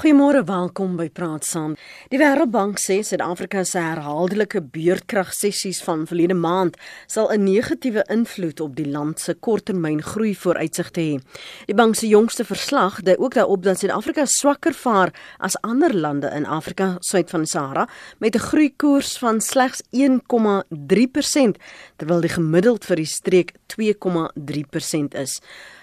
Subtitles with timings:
[0.00, 1.74] Goeiemôre, welkom by Praat Saam.
[2.08, 8.76] Die Wêreldbank sê Suid-Afrika se herhaaldelike beurtkragsessies van verlede maand sal 'n negatiewe invloed op
[8.76, 11.20] die land se korttermyngroei vooruitsigte hê.
[11.66, 16.30] Die bank se jongste verslag dui ook daarop dat Suid-Afrika swakker vaar as ander lande
[16.32, 17.86] in Afrika suid van Sahara
[18.18, 21.58] met 'n groeikoers van slegs 1,3%
[21.98, 25.40] terwyl die gemiddeld vir die streek 2,3% is.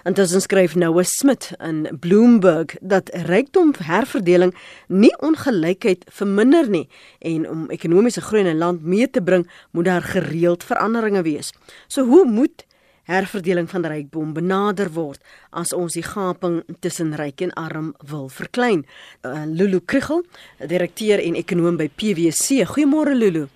[0.08, 3.74] Intussen skryf Noah Smit in Bloomberg dat rykdom
[4.08, 4.54] herverdeling
[4.88, 6.88] nie ongelykheid verminder nie
[7.20, 11.54] en om ekonomiese groei in 'n land mee te bring, moet daar gereeld veranderinge wees.
[11.88, 12.66] So hoe moet
[13.04, 18.86] herverdeling van rykdom benader word as ons die gaping tussen ryk en arm wil verklein?
[19.24, 20.26] Uh, Lulu Krugel,
[20.68, 22.66] direkteur en ekonom by PwC.
[22.66, 23.48] Goeiemôre Lulu.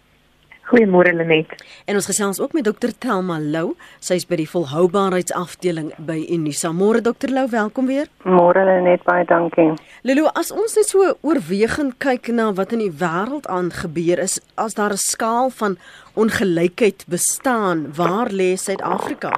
[0.71, 1.51] Goeiemôre Lenet.
[1.85, 3.73] En ons gesels ook met Dr Telma Lou.
[3.99, 6.71] Sy's by die volhoubaarheidsafdeling by Unisa.
[6.71, 8.07] Môre Dr Lou, welkom weer.
[8.23, 9.73] Môre Lenet, baie dankie.
[10.07, 14.79] Lulu, as ons net so oorwegend kyk na wat in die wêreld aangebeur is, as
[14.79, 15.75] daar 'n skaal van
[16.15, 19.35] ongelykheid bestaan, waar lê Suid-Afrika?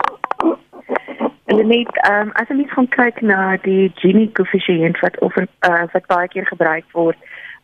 [1.49, 6.27] Lenet, um, as ons gaan kyk na die Gini koëffisiënt wat of uh, wat baie
[6.27, 7.17] keer gebruik word,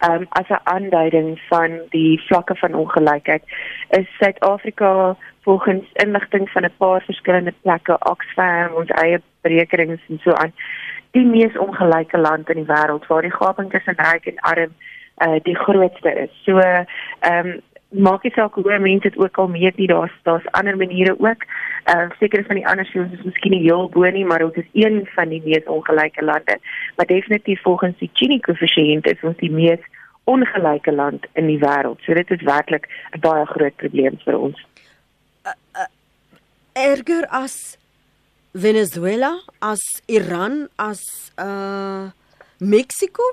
[0.07, 3.43] um, as 'n aanduiding van die vlakke van ongelykheid
[3.89, 10.31] is Suid-Afrika volgens inligting van 'n paar verskillende plekke Oxfam ons eie berekenings en so
[10.31, 10.53] aan
[11.11, 14.73] die mees ongelyke land in die wêreld waar die gaping tussen ryk en arm
[15.17, 16.43] uh, die grootste is.
[16.43, 20.45] So ehm um, maak nie saak hoe mense dit ook al meet nie, daar's daar's
[20.51, 21.45] ander maniere ook.
[21.83, 24.55] Ehm uh, seker van die ander seuns is miskien nie heel bo nie, maar ons
[24.55, 26.59] is een van die mees ongelyke lande.
[26.95, 29.79] Maar definitief volgens die Gini koëffisiënt is ons die mees
[30.23, 32.01] ongelyke land in die wêreld.
[32.05, 34.65] So dit is werklik 'n baie groot probleem vir ons.
[35.45, 35.89] Uh, uh,
[36.73, 37.77] erger as
[38.53, 42.09] Venezuela, as Iran, as uh
[42.59, 43.23] Mexico?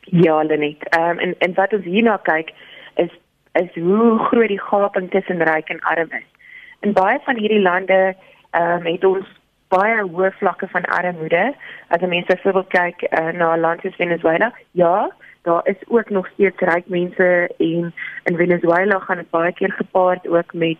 [0.00, 0.88] Ja, Lenet.
[0.88, 2.52] Ehm um, en en wat ons hierna kyk
[2.94, 3.10] is
[3.62, 6.28] is hoe groot die gaping tussen ryk en arm is.
[6.80, 8.14] In baie van hierdie lande
[8.50, 9.26] ehm um, het ons
[9.68, 11.54] baie hoë vlakke van armoede.
[11.88, 15.10] As mense byvoorbeeld kyk uh, na 'n land soos Venezuela, ja,
[15.42, 17.92] daar is ook nog steeds ryk mense en
[18.24, 20.78] in Venezuela gaan dit baie keer gepaard ook met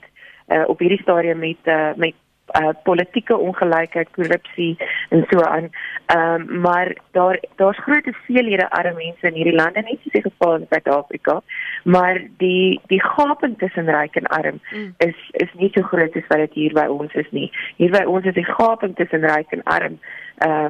[0.49, 2.15] uh, op hierdie stadium met uh, met
[2.55, 4.77] uh, politieke ongelykheid, korrupsie
[5.09, 5.71] en so aan.
[6.07, 10.23] Ehm um, maar daar daar's groot hoeveelhede arme mense in hierdie lande net soos die
[10.23, 11.41] geval in Suid-Afrika,
[11.85, 14.95] maar die die gaping tussen ryk en arm mm.
[14.99, 17.51] is is nie so groot as wat dit hier by ons is nie.
[17.77, 19.99] Hier by ons is die gaping tussen ryk en arm
[20.47, 20.69] uh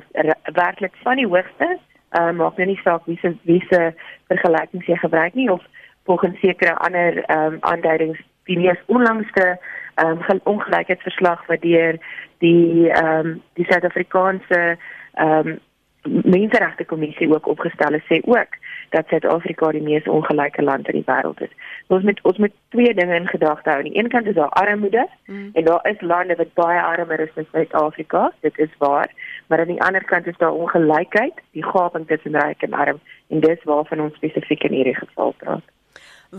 [0.54, 1.78] werklik van die hoogste.
[2.10, 3.92] Ehm uh, maak nou nie saak wie se wie se
[4.32, 5.62] vergelykings jy gebruik nie of
[6.04, 9.59] volgens sekere ander ehm um, aanduidings die mees onlangste
[9.97, 11.99] ehm um, ongelykheidsverslag wat deur
[12.45, 14.77] die ehm um, die Suid-Afrikaanse
[15.15, 15.59] ehm um,
[16.07, 18.53] Menseregte Kommissie ook opgestel het sê ook
[18.91, 21.55] dat Suid-Afrika die mees ongelyke land in die wêreld is.
[21.87, 23.79] Ons moet ons moet twee dinge in gedagte hou.
[23.79, 25.51] Aan die een kant is daar armoede mm.
[25.53, 28.33] en daar is lande wat baie armer is as Suid-Afrika.
[28.41, 29.11] Dit is waar.
[29.47, 33.41] Maar aan die ander kant is daar ongelykheid, die gaping tussen ryk en arm en
[33.41, 35.75] dis waarvan ons spesifiek in hierdie geval praat.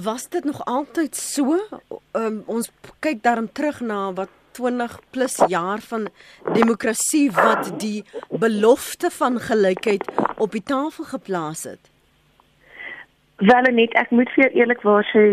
[0.04, 1.58] Was dit nog altyd so?
[2.12, 6.08] Um, ons kyk daarom terug na wat 20 plus jaar van
[6.54, 10.06] demokrasie wat die belofte van gelykheid
[10.38, 11.90] op die tafel geplaas het.
[13.38, 15.26] Wel net ek moet vir eerlikwaar sê,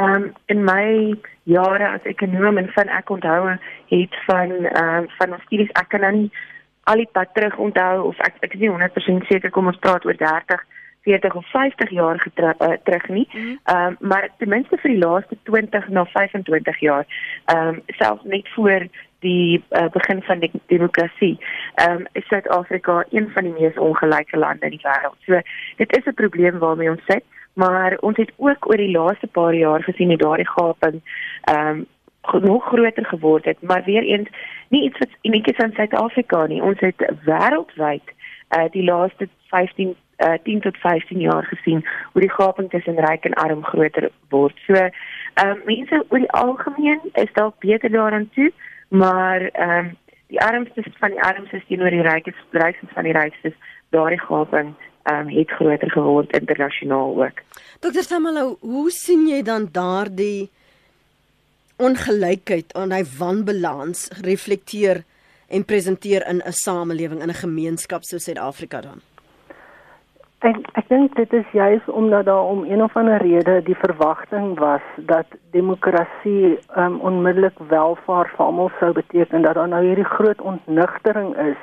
[0.00, 3.56] um, in my jare as ekonom en van ek onthou
[3.92, 6.30] het van um, van ons studies ek kan nou nie
[6.88, 10.04] al die pad terug onthou of ek ek is nie 100% seker kom ons praat
[10.08, 10.64] oor 30
[11.06, 13.28] 40 of 50 jaar getra, uh, terug nie.
[13.32, 13.56] Mhm.
[13.64, 17.06] Ehm mm um, maar ten minste vir die laaste 20 na 25 jaar,
[17.44, 18.86] ehm um, selfs net voor
[19.18, 21.38] die uh, begin van die demokrasie,
[21.74, 25.18] ehm um, is Suid-Afrika een van die mees ongelyke lande in die wêreld.
[25.26, 25.40] So
[25.76, 29.54] dit is 'n probleem waarmee ons sit, maar ons het ook oor die laaste paar
[29.54, 31.02] jaar gesien hoe daardie gaping
[31.42, 31.86] ehm um,
[32.42, 34.28] nog groter geword het, maar weer eens
[34.68, 36.62] nie iets wat uniek is aan Suid-Afrika nie.
[36.62, 38.02] Ons het wêreldwyd
[38.56, 43.24] uh, die laaste 15 uh, 10 tot 15 jaar gesien hoe die gaping tussen ryk
[43.24, 44.56] en arm groter word.
[44.66, 48.52] So, ehm um, mense oor die algemeen is dalk beter daaraan toe,
[48.88, 49.96] maar ehm um,
[50.26, 53.54] die armstes van die armstes teenoor die rykes, rykes van die rykes,
[53.94, 57.42] daardie gaping ehm um, het groter geword internasionaal ook.
[57.80, 58.02] Dr.
[58.02, 60.50] Samalo, hoe sien jy dan daardie
[61.76, 65.04] ongelykheid en hy wanbalans reflekteer
[65.46, 69.00] en presenteer in 'n samelewing in 'n gemeenskap soos Suid-Afrika dan?
[70.44, 74.58] Ek ek dink dit is juis omdat daar om een of ander rede die verwagting
[74.58, 80.40] was dat demokrasie um, onmiddellik welvaart vir almal sou beteken dat daar nou hierdie groot
[80.40, 81.62] ontnugtering is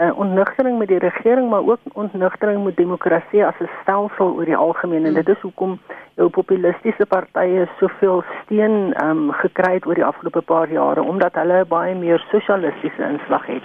[0.00, 4.56] uh, ontnugtering met die regering maar ook ontnugtering met demokrasie as 'n stelsel oor die
[4.56, 5.04] algemeen.
[5.04, 5.78] En dit is hoekom
[6.14, 11.64] jou populistiese partye soveel steun um, gekry het oor die afgelope paar jare omdat hulle
[11.64, 13.62] baie meer sosialistiese inslag het.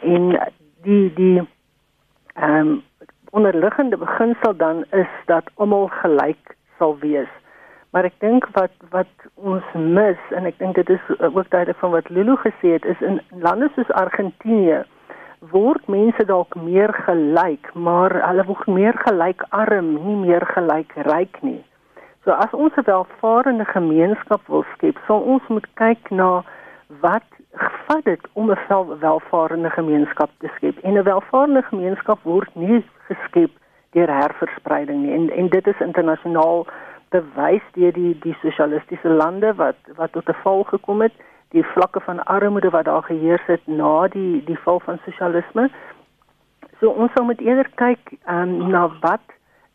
[0.00, 0.52] En
[0.82, 1.48] die die
[2.34, 2.82] ehm um,
[3.32, 7.32] onderliggende beginsel dan is dat almal gelyk sal wees
[7.92, 11.94] maar ek dink wat wat ons mis en ek dink dit is ook duidelik van
[11.96, 14.82] wat Lulu gesê het is in lande soos Argentinië
[15.50, 21.40] word mense dalk meer gelyk, maar hulle word meer gelyk arm, nie meer gelyk ryk
[21.42, 21.60] nie.
[22.24, 26.44] So as ons 'n welvarende gemeenskap wil skep, sal ons moet kyk na
[27.00, 30.78] wat gevat dit om 'n welvarende gemeenskap te skep.
[30.78, 33.50] En 'n welvarende gemeenskap word nie geskep
[33.90, 35.14] deur herverspreiding nie.
[35.14, 36.66] En en dit is internasionaal
[37.08, 41.12] bewys deur die die sosialistiese lande wat wat tot 'n val gekom het
[41.48, 45.70] die vlakke van armoede wat daar geheers het na die die val van sosialisme.
[46.80, 49.26] So ons sal moet eerder kyk um, na wat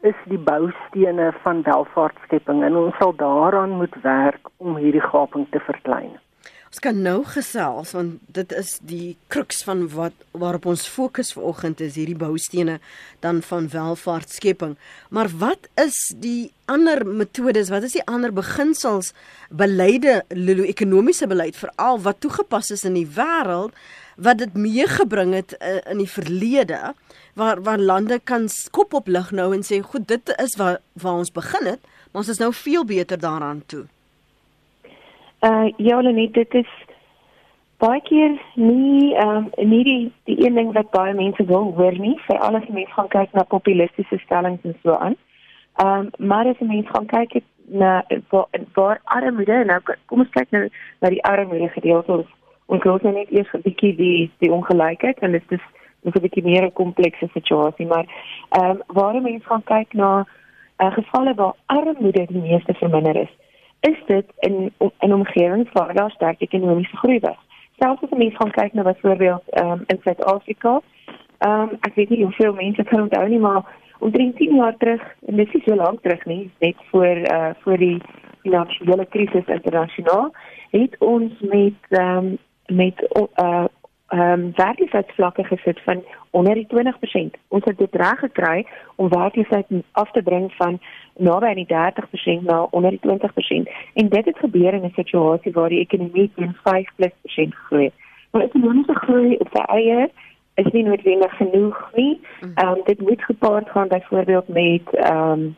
[0.01, 5.59] is die boustene van welvaartskepping en ons sal daaraan moet werk om hierdie gaping te
[5.59, 6.17] verklein.
[6.77, 11.79] Ons kan nou gesels want dit is die kruks van wat waarop ons fokus vanoggend
[11.81, 12.75] is hierdie boustene
[13.25, 14.75] dan van welvaartskepping.
[15.09, 17.73] Maar wat is die ander metodes?
[17.73, 19.09] Wat is die ander beginsels
[19.49, 23.73] beleide Lulu ekonomiese beleid veral wat toegepas is in die wêreld
[24.21, 26.93] wat dit meegebring het uh, in die verlede
[27.33, 31.25] waar waar lande kan kop op lig nou en sê goed dit is waar waar
[31.25, 33.87] ons begin het, maar ons is nou veel beter daaraan toe.
[35.39, 36.69] Uh ja, net dit is
[37.77, 41.93] baie keer nie ehm um, nie die die een ding wat baie mense wil hoor
[41.93, 45.15] nie, vir alles mense gaan kyk na populistiese stellings en so aan.
[45.83, 50.51] Ehm um, maar as mense gaan kyk na waar, waar armoede nou kom ons kyk
[50.51, 50.65] nou
[51.01, 52.11] na die armoede gedeelte.
[52.11, 52.33] Ons
[52.65, 55.61] ons glo nou net eers 'n bietjie die die ongelykheid en dit is
[56.01, 58.05] dis 'n bietjie meer 'n komplekse situasie, maar
[58.49, 60.25] ehm um, waar mense gaan kyk na
[60.81, 63.33] uh, gevalle waar armoede die meeste verminder is
[63.79, 67.37] is dit in in omgewings waar daar sterk ekonomiese groei was.
[67.77, 70.81] Selfs as mense gaan kyk na byvoorbeeld um, in Suid-Afrika,
[71.39, 73.65] um, ek weet nie hoeveel mense kan onthou nie, maar
[73.99, 77.77] om 10 jaar terug, en dit is so lank terug nie, net voor uh voor
[77.77, 78.01] die
[78.41, 80.31] finansiële krisis internasionaal,
[80.71, 82.37] het ons met um,
[82.67, 83.65] met uh
[84.07, 87.39] ehm um, werkloosheidsvlakke gesit van onder die 20%.
[87.47, 88.65] Ons het dit reg gekry
[88.95, 90.79] om werkloosheid af te bring van
[91.17, 93.71] naby aan die 30% na onder die 20%.
[93.93, 97.91] En dit het gebeur in 'n situasie waar die ekonomie teen 5+% groei.
[98.31, 100.09] Maar ekonomiese groei op sy eie
[100.55, 102.19] is nie noodwendig genoeg nie.
[102.41, 102.51] Mm.
[102.55, 105.55] Ehm um, dit moet gepaard gaan byvoorbeeld met ehm um,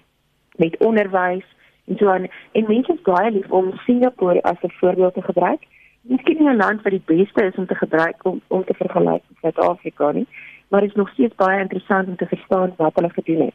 [0.56, 1.46] met onderwys
[1.86, 2.28] en so aan.
[2.52, 5.62] En mense is baie lief om Singapore as 'n voorbeeld te gebruik
[6.02, 9.24] miskien nie 'n land wat die beste is om te gebruik om om te vergelyk
[9.28, 10.28] met Suid-Afrika nie,
[10.68, 13.54] maar dit is nog steeds baie interessant om te verstaan wat hulle gedoen het.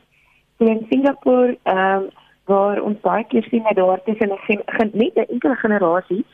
[0.59, 2.09] So in Singapore, ehm um,
[2.45, 6.25] waar ons baie keer sien dat daar tussen 'n net 'n enkele generasie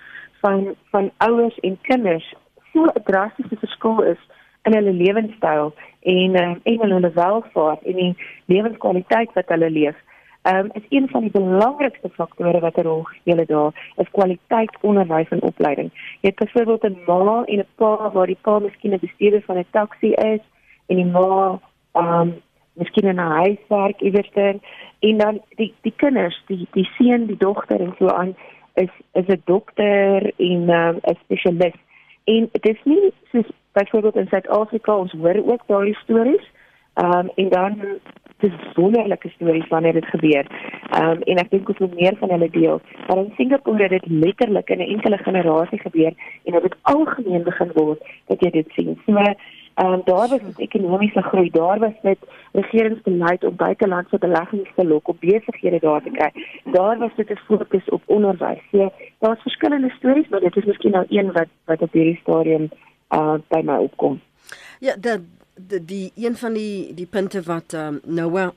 [0.41, 2.35] van van ouers en kinders
[2.73, 4.19] so 'n drastiese verskil is
[4.63, 9.97] in hulle lewenstyl en uh, en hulle welvaart en die lewenskwaliteit wat hulle leef
[10.43, 14.77] um, is een van die belangrikste faktore wat 'n rol speel het daar is kwaliteit
[14.81, 15.91] onderwys en opleiding.
[16.21, 19.59] Jy het byvoorbeeld 'n ma en 'n pa waar die pa miskien 'n bestuurder van
[19.59, 20.41] 'n taxi is
[20.87, 21.61] en die ma
[21.93, 22.43] ehm um,
[22.73, 24.31] miskien in 'n huiswerk iewers
[24.99, 28.37] en dan die die kinders, die die seun, die dogter en so aan
[28.75, 31.79] is is 'n dokter en ehm, 'n um, spesialis.
[32.25, 36.51] En dit is nie soos byvoorbeeld in Suid-Afrika ons hoor ook daai stories.
[36.95, 37.83] Ehm um, en dan
[38.41, 40.47] dis wonderlike stories wanneer dit gebeur.
[40.91, 42.81] Ehm um, en ek dink ons moet meer van hulle deel.
[43.07, 46.13] Maar in Singapore het dit letterlik in 'n enkele generasie gebeur
[46.45, 49.01] en dit het algemeen begin word dat jy dit sien.
[49.07, 52.19] So ehm um, daar was ekonomiese groei, daar was dit
[52.53, 56.31] regeringsbeleid om buitelandse beleggings te lok op besighede daar te kry.
[56.73, 58.63] Daar was dit 'n fokus op onderwys.
[58.73, 62.69] So daar's verskillende stories, maar dit is miskien nou een wat wat op hierdie stadium
[63.11, 64.21] uh by my opkom.
[64.79, 65.21] Ja, dat
[65.69, 68.51] die, die een van die die punte wat um, Noah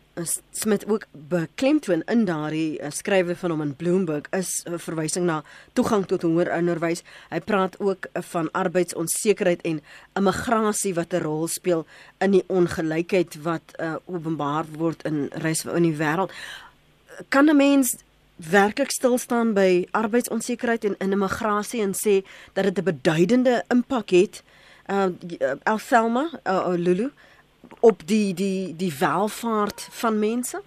[0.52, 5.26] Smith ook beklemtoon in daardie uh, skrywe van hom in Bloomberg is 'n uh, verwysing
[5.26, 5.44] na
[5.74, 7.04] toegang tot hoër onderwys.
[7.30, 9.82] Hy praat ook uh, van arbeidsonsekerheid en
[10.14, 11.86] immigrasie wat 'n rol speel
[12.20, 16.32] in die ongelykheid wat uh, openbaar word in reis in die wêreld.
[17.30, 17.96] Kan 'n mens
[18.36, 24.44] werklik stil staan by arbeidsonsekerheid en immigrasie en sê dat dit 'n beduidende impak het
[24.88, 25.08] uh
[25.64, 27.12] Elselma uh, uh, Lulu
[27.80, 30.62] op die die die welvaart van mense?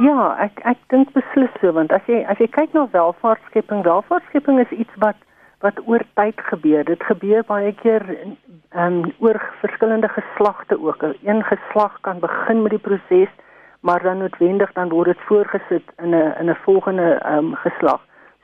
[0.00, 4.60] Ja, ek ek dink beslis so want as jy as jy kyk na welvaartskepping, welvaartskepping
[4.62, 5.18] is iets wat
[5.60, 6.84] wat oor tyd gebeur.
[6.88, 11.02] Dit gebeur baie keer ehm um, oor verskillende geslagte ook.
[11.02, 13.32] Een geslag kan begin met die proses,
[13.80, 18.00] maar dan noodwendig dan word dit voorgesit in 'n in 'n volgende ehm um, geslag.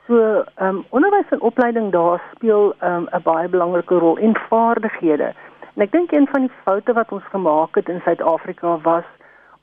[0.07, 4.35] So ehm um, onderwys en opleiding daar speel ehm um, 'n baie belangrike rol en
[4.49, 5.33] vaardighede.
[5.75, 9.03] En ek dink een van die foute wat ons gemaak het in Suid-Afrika was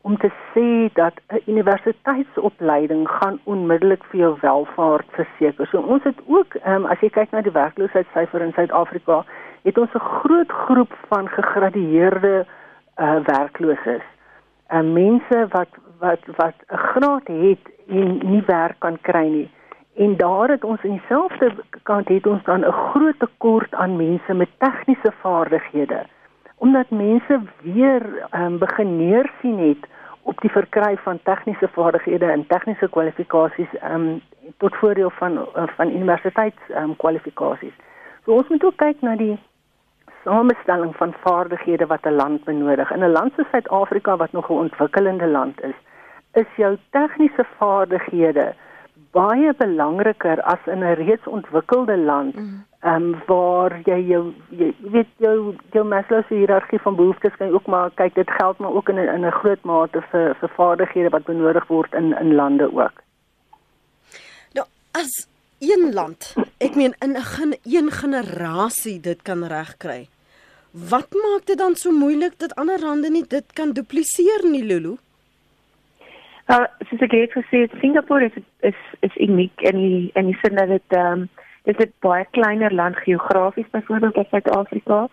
[0.01, 5.67] om te sê dat 'n universiteitsopleiding gaan onmiddellik vir jou welvaart verseker.
[5.67, 9.25] So ons het ook ehm um, as jy kyk na die werkloosheidssyfer in Suid-Afrika,
[9.63, 12.47] het ons 'n groot groep van gegradueerde
[12.97, 14.05] uh werklooses.
[14.67, 19.51] En uh, mense wat wat wat 'n graad het en nie werk kan kry nie.
[19.95, 24.35] En daar het ons in dieselfde kant het ons dan 'n groot tekort aan mense
[24.35, 26.07] met tegniese vaardighede.
[26.57, 29.89] Omdat mense weer um, begin neersien het
[30.23, 34.21] op die verkry van tegniese vaardighede en tegniese kwalifikasies um,
[34.57, 37.75] tot voordeel van uh, van universiteits um, kwalifikasies.
[38.25, 39.39] So ons moet ook kyk na die
[40.25, 42.91] samestelling van vaardighede wat 'n land benodig.
[42.91, 45.79] In 'n land soos Suid-Afrika wat nog 'n ontwikkelende land is,
[46.33, 48.55] is jou tegniese vaardighede
[49.14, 52.35] baie belangriker as in 'n reeds ontwikkelde land.
[52.35, 52.64] Mm.
[52.85, 57.66] Um, waar jy jou jy weet jou jou Maslow se hiërargie van behoeftes kan ook
[57.66, 61.09] maar kyk dit geld maar ook in 'n in 'n groot mate vir vir vaardighede
[61.09, 62.97] wat benodig word in in lande ook.
[64.52, 65.28] Nou as
[65.59, 70.09] een land, ek meen in 'n een generasie dit kan regkry.
[70.71, 74.97] Wat maak dit dan so moeilik dat ander lande nie dit kan dupliseer nie, Lulu?
[76.47, 80.59] Uh, soos ek het gesê, Singapore is is is uniek in die in die sin
[80.61, 81.29] dat dit ehm um,
[81.65, 85.09] dit is 'n baie kleiner land geografies byvoorbeeld as Suid-Afrika.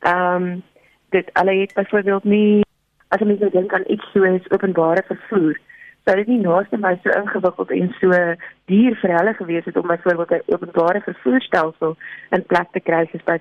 [0.00, 0.62] Ehm um,
[1.10, 2.64] dit hulle het byvoorbeeld nie
[3.08, 5.58] as jy nou dink aan iets soos openbare vervoer,
[6.04, 8.10] sou dit nie naaste my so ingewikkeld en so
[8.72, 11.96] duur vir hulle gewees het om byvoorbeeld 'n openbare vervoerstelsel
[12.30, 13.38] in plek te kry soos by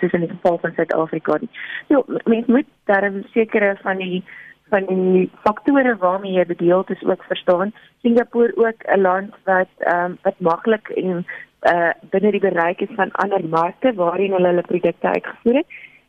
[0.00, 1.50] soos in die geval van Suid-Afrika nie.
[1.88, 4.24] So mens moet darm sekere van die
[4.72, 7.72] van die faktore waarmee jy bedeeld is ook verstaan.
[8.02, 11.26] Singapore ook 'n land wat ehm um, wat maklik en
[11.72, 15.66] uh binne die bereik is van ander markte waarin hulle hulle produkte uitgevoer het.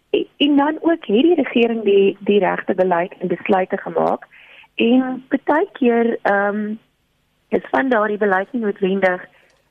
[0.10, 4.28] En, en dan ook het die regering die die regte beleid en besluite gemaak.
[4.76, 6.80] En baie keer ehm um,
[7.50, 9.22] is van daardie beleid nie noodwendig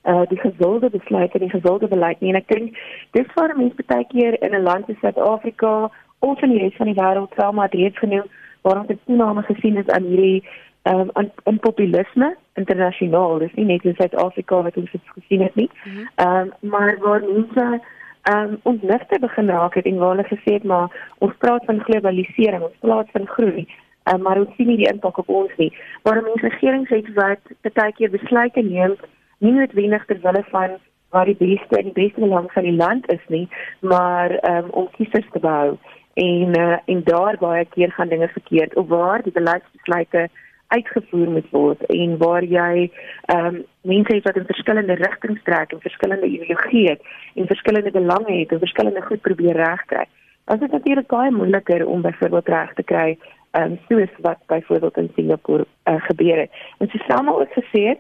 [0.05, 2.79] uh die gewilde besluite en die gewilde beleid nie en ek dink
[3.11, 6.91] dis waar mense baie keer in 'n land soos Suid-Afrika of in die res van
[6.91, 8.27] die wêreld maar reeds genoem
[8.63, 10.45] waar ons 'n toename gesien het aan hierdie
[10.83, 15.55] ehm um, in populisme internasionaal dis nie net in Suid-Afrika wat ons dit gesien het
[15.55, 16.07] nie mhm.
[16.15, 17.81] ehm um, maar waar mense
[18.23, 21.65] ehm um, ons ligte begin raak het en waar hulle gesê het maar ons praat
[21.65, 23.67] van globalisering ons praat van groei
[24.09, 27.75] uh, maar ons sien nie die impak op ons nie waar mense regerings het wat
[27.75, 28.97] baie keer besluite neem
[29.39, 30.81] nie noodwendig ter wille van
[31.13, 33.49] wat die beste en die beste belang van die land is nie,
[33.81, 35.77] maar um, om kiesers te behou.
[36.15, 40.29] En uh, en daar baie keer gaan dinge verkeerd of waar die beleidsbesluite
[40.67, 42.91] uitgevoer moet word en waar jy
[43.25, 47.03] ehm um, mense het wat in verskillende rigtings trek en verskillende ideologieë het
[47.35, 50.05] en verskillende belange het en verskillende goed probeer regkry.
[50.45, 53.19] Dan is dit natuurlik baie moeiliker om byvoorbeeld reg te kry
[53.51, 56.51] ehm um, soos wat byvoorbeeld in Singapore uh, gebeur het.
[56.79, 57.99] En soos Samuel ook gesê het,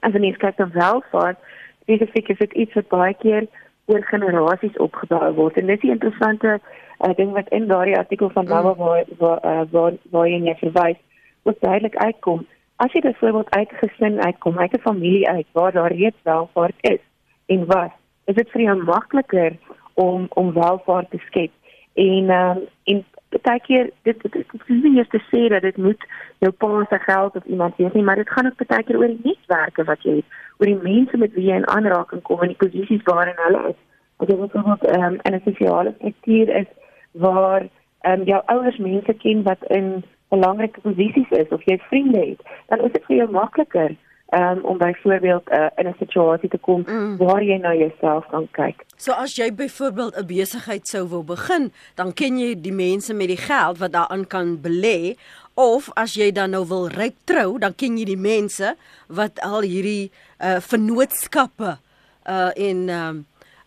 [0.00, 1.38] as 'n mens kyk na welvaart,
[1.82, 3.46] spesifiek is dit iets wat baie keer
[3.84, 5.56] oor generasies opgebou word.
[5.56, 6.60] En dit is 'n interessante
[7.00, 8.78] uh, ding wat in daardie artikel van Baba mm.
[8.78, 11.00] waar waar uh, waar waar jy verwys,
[11.42, 12.46] wat duidelik uitkom.
[12.76, 16.78] As jy byvoorbeeld uit 'n gesin uitkom, uit 'n familie uit waar daar reeds welvaart
[16.80, 17.00] is
[17.46, 17.90] en was,
[18.24, 19.52] is dit vir jou makliker
[19.94, 21.50] om om welvaart te skep.
[21.94, 23.04] En um, en
[23.42, 26.06] baie keer dit dit is nie net te sê dat dit moet
[26.38, 29.12] jou pa se geld of iemand wees nie, maar dit gaan ook baie keer oor
[29.12, 32.52] die netwerke wat jy het, oor die mense met wie jy in aanraking kom en
[32.54, 33.80] die posisies waarin hulle is.
[34.16, 36.70] As jy byvoorbeeld um, in 'n sosiale struktuur is
[37.12, 37.68] waar
[38.00, 42.40] ehm um, jou ouers mense ken wat in belangrike posisies is of jy vriende het,
[42.68, 43.96] dan is dit vir jou makliker
[44.32, 47.16] um, om byvoorbeeld uh, in 'n situasie te kom mm.
[47.16, 48.84] waar jy na jouself kan kyk.
[48.96, 53.28] So as jy byvoorbeeld 'n besigheid sou wil begin, dan ken jy die mense met
[53.28, 55.16] die geld wat daarin kan belê
[55.54, 58.74] of as jy dan nou wil ryk trou, dan ken jy die mense
[59.06, 61.78] wat al hierdie uh vennootskappe
[62.26, 63.26] uh in um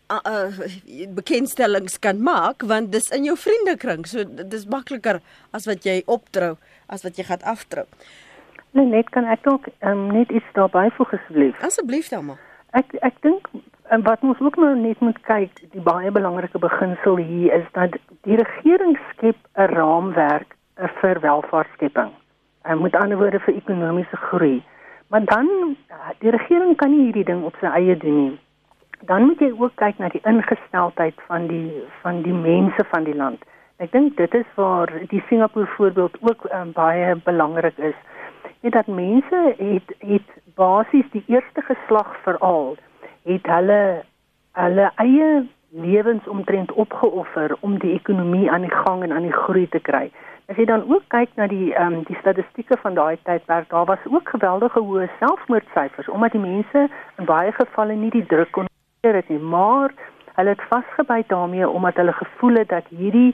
[0.10, 0.52] uh, uh
[1.10, 4.06] bekendstellings kan maak want dis in jou vriendekring.
[4.08, 5.22] So dis makliker
[5.52, 7.86] as wat jy optrou as wat jy gaan aftrou.
[8.78, 11.64] Nee, net kan ek ook um, net iets daarby voeg asseblief.
[11.66, 12.42] Asseblief dan maar.
[12.78, 13.50] Ek ek dink
[13.96, 17.96] en wat ons ook nou net moet kyk, die baie belangrike beginsel hier is dat
[18.28, 20.56] die regering skep 'n raamwerk
[21.02, 22.12] vir welvaartskepping.
[22.70, 24.64] En met ander woorde vir ekonomiese groei.
[25.10, 25.78] Maar dan
[26.20, 28.40] die regering kan nie hierdie ding op sy eie doen nie.
[29.06, 33.16] dan moet jy ook kyk na die ingesteldheid van die van die mense van die
[33.16, 33.44] land.
[33.78, 37.98] Ek dink dit is waar die Singapore voorbeeld ook um, baie belangrik is.
[38.68, 42.76] Net dat mense het het basies die eerste geslag veral
[43.24, 44.04] het hulle
[44.52, 45.30] hulle eie
[45.70, 50.12] lewens omtrent opgeoffer om die ekonomie aan die gang en aan die groei te kry.
[50.52, 53.86] As jy dan ook kyk na die ehm um, die statistieke van daai tydperk, daar
[53.86, 58.68] was ook geweldige hoë selfmoordsyfers omdat die mense in baie gevalle nie die druk kon
[58.68, 59.96] hanteer het nie, maar
[60.34, 63.32] hulle het vasgebyt daarmee omdat hulle gevoel het dat hierdie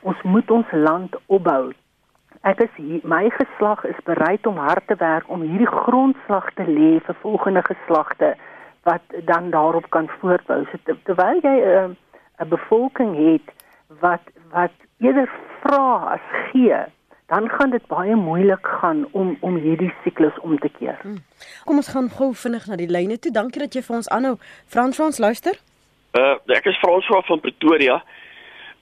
[0.00, 1.72] ons moet ons land opbou.
[2.44, 6.66] Ek is hier, my geslag is bereid om hard te werk om hierdie grondslag te
[6.68, 8.34] lê vir volgende geslagte
[8.84, 10.58] wat dan daarop kan voortbou.
[10.68, 13.48] So te, terwyl jy 'n uh, bevolking het
[14.04, 14.20] wat
[14.52, 15.30] wat eerder
[15.62, 16.84] vra as gee,
[17.32, 20.98] dan gaan dit baie moeilik gaan om om hierdie siklus om te keer.
[21.02, 21.24] Hmm.
[21.64, 23.32] Kom ons gaan gou vinnig na die lyne toe.
[23.32, 24.36] Dankie dat jy vir ons aanhou.
[24.66, 25.56] Frans Frans luister.
[26.12, 28.02] Uh ek is Frans van Pretoria.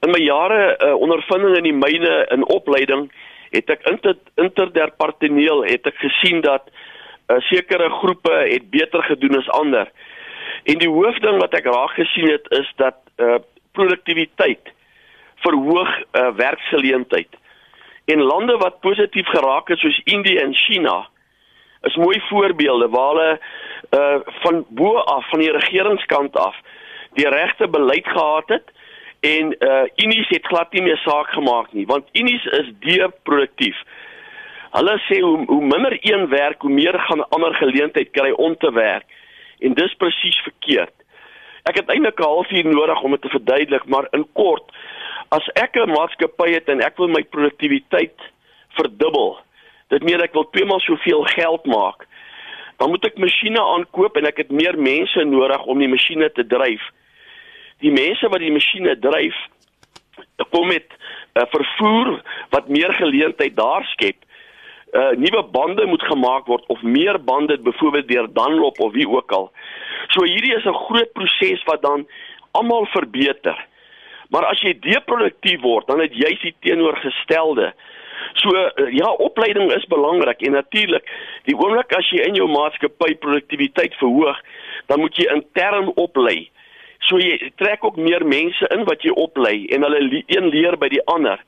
[0.03, 3.13] In my jare uh, ondervinding in die myne in opleiding
[3.53, 9.51] het ek inter, interdepartementeel het ek gesien dat uh, sekere groepe het beter gedoen as
[9.59, 9.91] ander.
[10.65, 13.39] En die hoofding wat ek raak gesien het is dat uh,
[13.73, 14.73] produktiwiteit
[15.45, 17.41] verhoog uh, werksgeleentheid.
[18.05, 21.07] En lande wat positief geraak het soos Indië en China
[21.83, 23.41] is mooi voorbeelde waar hulle
[23.91, 26.57] uh van bo af van die regeringskant af
[27.19, 28.71] die regte beleid gehad het
[29.23, 33.79] en uh Unies het glad nie meer saak gemaak nie want Unies is deproduktief.
[34.73, 38.73] Hulle sê hoe hoe minder een werk, hoe meer gaan ander geleentheid kry om te
[38.73, 39.07] werk.
[39.61, 40.95] En dis presies verkeerd.
[41.69, 44.73] Ek het eintlik 'n halfuur nodig om dit te verduidelik, maar in kort
[45.33, 48.19] as ek 'n maatskappy het en ek wil my produktiwiteit
[48.77, 49.39] verdubbel,
[49.89, 52.07] dit meen ek wil twee maal soveel geld maak,
[52.79, 56.47] dan moet ek masjiene aankoop en ek het meer mense nodig om die masjiene te
[56.47, 56.83] dryf.
[57.83, 59.39] Die mense wat die masjiene dryf,
[60.51, 62.21] kom met uh, vervoer
[62.51, 64.19] wat meer geleentheid daar skep.
[64.93, 69.33] Uh nuwe bande moet gemaak word of meer bande byvoorbeeld deur Dunlop of wie ook
[69.33, 69.49] al.
[70.13, 72.07] So hierdie is 'n groot proses wat dan
[72.51, 73.57] almal verbeter.
[74.29, 77.73] Maar as jy deproduktief word, dan het jy die teenoorgestelde.
[78.35, 81.05] So uh, ja, opleiding is belangrik en natuurlik,
[81.45, 84.39] die oomblik as jy in jou maatskappy produktiwiteit verhoog,
[84.87, 86.51] dan moet jy intern oplei.
[87.09, 90.79] So jy trek ook meer mense in wat jy oplei en hulle le een leer
[90.79, 91.41] by die ander.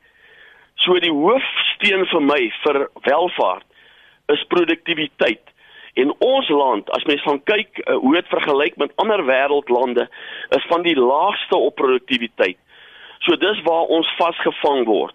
[0.83, 3.67] So die hoofsteen vir my vir welvaart
[4.35, 5.43] is produktiwiteit.
[5.95, 10.09] En ons land, as mens van kyk uh, hoe dit vergelyk met ander wêreldlande,
[10.57, 12.59] is van die laagste op produktiwiteit.
[13.23, 15.15] So dis waar ons vasgevang word.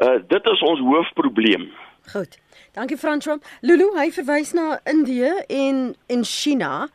[0.00, 1.70] Uh dit is ons hoofprobleem.
[2.12, 2.36] Goed.
[2.72, 3.40] Dankie François.
[3.60, 6.88] Lulu, hy verwys na Indië en en China.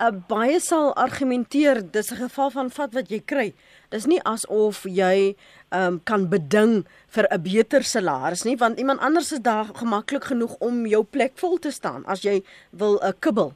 [0.00, 3.52] Uh baie sal argumenteer dis 'n geval van vat wat jy kry.
[3.90, 5.36] Dis nie asof jy
[5.70, 10.56] um kan beding vir 'n beter salaris nie, want iemand anders is daar gemaklik genoeg
[10.60, 13.52] om jou plek vol te staan as jy wil 'n uh, kibbel.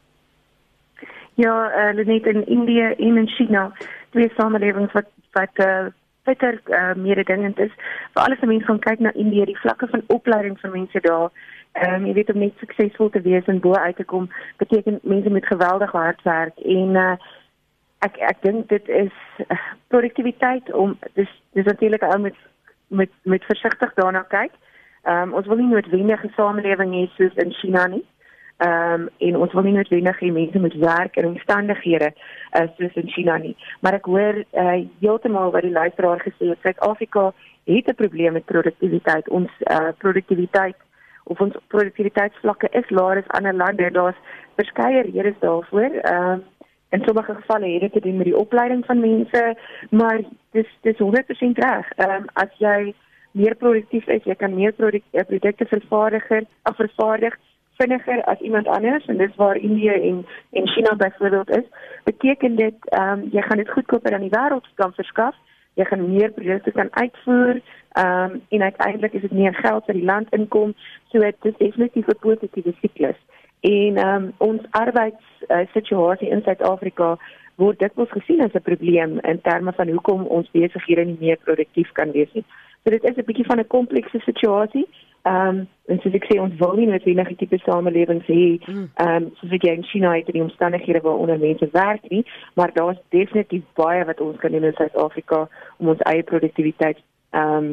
[1.35, 1.55] Ja,
[1.91, 3.73] uh, net in Indië en in China,
[4.11, 5.87] twee samelewings wat wat uh,
[6.25, 7.73] bitter uh, mededingend is
[8.13, 11.31] vir alles wat mense gaan kyk na Indië die vlakke van opleiding van mense daar
[11.75, 14.29] ehm um, jy weet om net suksesvol te wees en bo uit te kom
[14.63, 17.17] beteken mense moet geweldig hard werk en uh,
[18.07, 19.17] ek ek dink dit is
[19.49, 19.59] uh,
[19.93, 22.37] produktiwiteit om dis dis natuurlik ou met
[22.89, 24.53] met met versigtig daarna kyk
[25.03, 28.05] ehm um, ons wil nie noodwendig 'n samelewing hê soos in China nie
[28.57, 32.95] Ehm um, en ons wil nie noodwendig hê mense moet werk in omstandighede uh, soos
[32.95, 33.57] in China nie.
[33.83, 37.33] Maar ek hoor uh, heeltemal wat die luisteraar gesê het, Suid-Afrika
[37.67, 39.29] het 'n probleem met produktiwiteit.
[39.29, 40.77] Ons uh, produktiwiteit
[41.25, 43.91] of ons produktiwiteitsvlakke is laer as ander lande.
[43.91, 44.21] Daar's
[44.57, 46.01] verskeie redes daarvoor.
[46.03, 46.43] Ehm uh,
[46.95, 49.57] in sommige gevalle het dit te doen met die opleiding van mense,
[49.91, 51.91] maar dis dis 100% reg.
[51.97, 52.95] Ehm um, as jy
[53.31, 57.35] meer produktief is, jy kan meer produkte vervaardiger of vervaardig
[57.79, 61.67] vinniger as iemand anders en dis waar Indië en en China byvoorbeeld is,
[62.05, 65.35] beteken dit ehm um, jy gaan dit goedkoper aan die wêreld kan verskaf,
[65.75, 67.61] jy gaan meer produkte kan uitvoer,
[67.95, 70.75] ehm um, en uiteindelik is dit meer geld vir die land inkom,
[71.13, 73.21] so dit is definitief 'n positiewe siklus.
[73.61, 77.19] En ehm um, ons arbeids uh, in Suid-Afrika
[77.57, 81.93] word dikwels gesien as 'n probleem in terme van hoekom ons besighede nie meer produktief
[81.93, 82.45] kan wees nie.
[82.83, 84.87] So dit is 'n bietjie van 'n komplekse situasie.
[85.23, 88.91] Ehm um, en soos ek sê ons wil nie net enige tipe samelewing hê hmm.
[88.95, 92.27] ehm um, soos ek in China het in die omstandighede waar onder mense werk nie,
[92.55, 96.99] maar daar is definitief baie wat ons kan doen in Suid-Afrika om ons eie produktiwiteit
[97.35, 97.73] ehm um,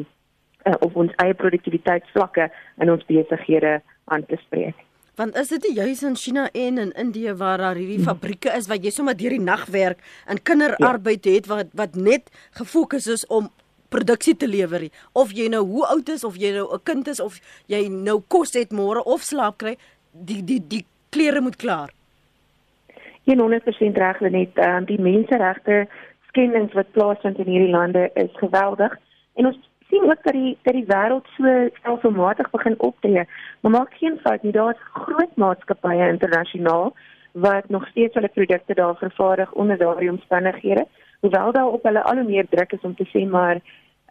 [0.66, 2.48] uh, of ons eie produktiwiteitsvlakke
[2.82, 4.76] in ons besighede aan te spreek.
[5.20, 8.08] Want is dit nie juis in China en in Indië waar daar hierdie hmm.
[8.08, 11.34] fabrieke is wat jy sommer deur die nag werk en kinderarbeid ja.
[11.36, 13.50] het wat wat net gefokus is om
[13.92, 17.20] produksie te lewer of jy nou hoe oud is of jy nou 'n kind is
[17.20, 19.76] of jy nou kos het môre of slaap kry
[20.12, 21.92] die die die klere moet klaar
[23.28, 25.86] 100% reg net um, die menseregte
[26.28, 28.96] skendings wat plaasvind in hierdie lande is geweldig
[29.34, 29.58] en ons
[29.90, 33.26] sien ook dat die dat die wêreld so stelselmatig begin optree
[33.60, 36.92] maar maak geen fout nie daar's groot maatskappye internasionaal
[37.32, 40.86] wat nog steeds hulle produkte daar vervaardig onder daardie omstandighede
[41.20, 43.60] hoewel daar op hulle al hoe meer druk is om te sê maar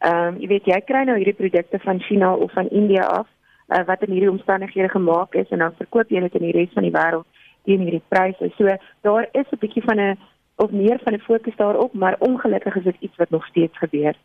[0.01, 3.27] Ehm um, jy weet jy kry nou hierdie produkte van China of van India af
[3.69, 6.71] uh, wat in hierdie omstandighede gemaak is en dan verkoop jy dit in die res
[6.73, 8.49] van die wêreld teen hierdie pryse.
[8.57, 10.17] So daar is 'n bietjie van 'n
[10.55, 14.15] of meer van 'n fokus daarop, maar ongelukkig is dit iets wat nog steeds gebeur.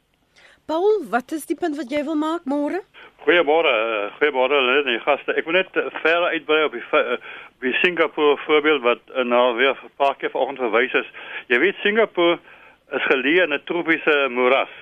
[0.67, 2.81] Paul, wat is die punt wat jy wil maak môre?
[3.23, 5.35] Goeiemôre, uh, goeiemôre lede en gaste.
[5.39, 7.19] Ek wil net uh, verder uitbrei op die uh,
[7.63, 11.13] die Singapore voorbeeld wat uh, nou weer 'n paar keer vanoggend verwys is.
[11.47, 12.39] Jy weet Singapore
[12.99, 14.75] is geleë in 'n tropiese moeras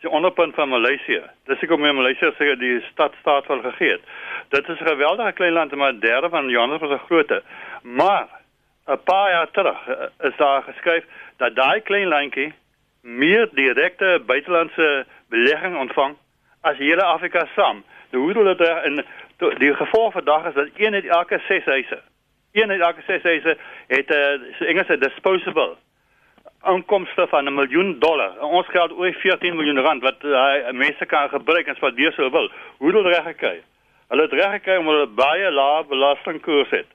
[0.00, 1.22] die onderpunt van Maleisië.
[1.44, 4.04] Dis ek om my Maleisië sê die stad staat wel gegee het.
[4.48, 7.42] Dit is 'n geweldige klein land maar derde van Johannesburg se grootte.
[7.82, 8.28] Maar
[8.88, 11.04] 'n paar jaar terug eh, is daar geskryf
[11.36, 12.52] dat daai klein landjie
[13.02, 16.16] meer direkte buitelandse belegging ontvang
[16.60, 17.84] as hele Afrika saam.
[18.10, 19.04] Die hoe dit daar in
[19.58, 22.02] die gevolg vandag is dat een uit elke 6 huise,
[22.52, 25.76] een uit elke 6 huise het 'n uh, Engelse disposable
[26.60, 28.40] aankomste van 'n miljoen dollar.
[28.40, 32.50] Ons geld oor 14 miljoen rand wat uh, mense kan gebruik en spandeer sou wil.
[32.78, 33.62] Hoe hulle reg gekry?
[34.08, 36.86] Hulle het reg gekry om hulle baie lae belastingkoers het.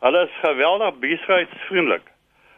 [0.00, 2.06] Hulle is geweldig besigheidsvriendelik.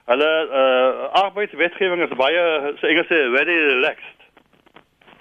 [0.07, 2.43] Hulle uh, arbeidswetgewing is baie
[2.81, 4.15] so Engels sê very relaxed.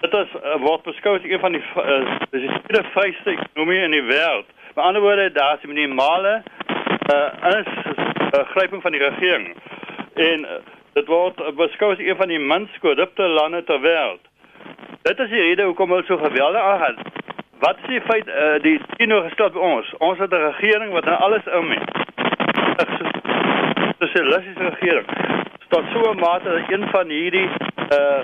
[0.05, 3.95] Dit is uh, word beskou as een van die uh, die tweede vryste ekonomie in
[3.97, 4.47] die wêreld.
[4.75, 6.43] Met ander woorde, daar is minimale
[7.13, 9.55] uh, ingryping uh, van die regering.
[10.13, 10.61] En uh,
[10.95, 14.21] Dit word beskou as een van die minst korrupte lande ter wêreld.
[15.03, 17.01] Dit is die rede hoekom hulle so geweldig aangaan.
[17.59, 19.89] Wat is die feit uh, die teenoorgestel by ons?
[19.99, 21.83] Ons het 'n regering wat nou alles inmeng.
[22.79, 23.11] Dis 'n
[23.99, 25.07] sosialistiese regering.
[25.67, 27.49] Tot so 'n mate dat een van hierdie
[27.91, 28.23] uh eh,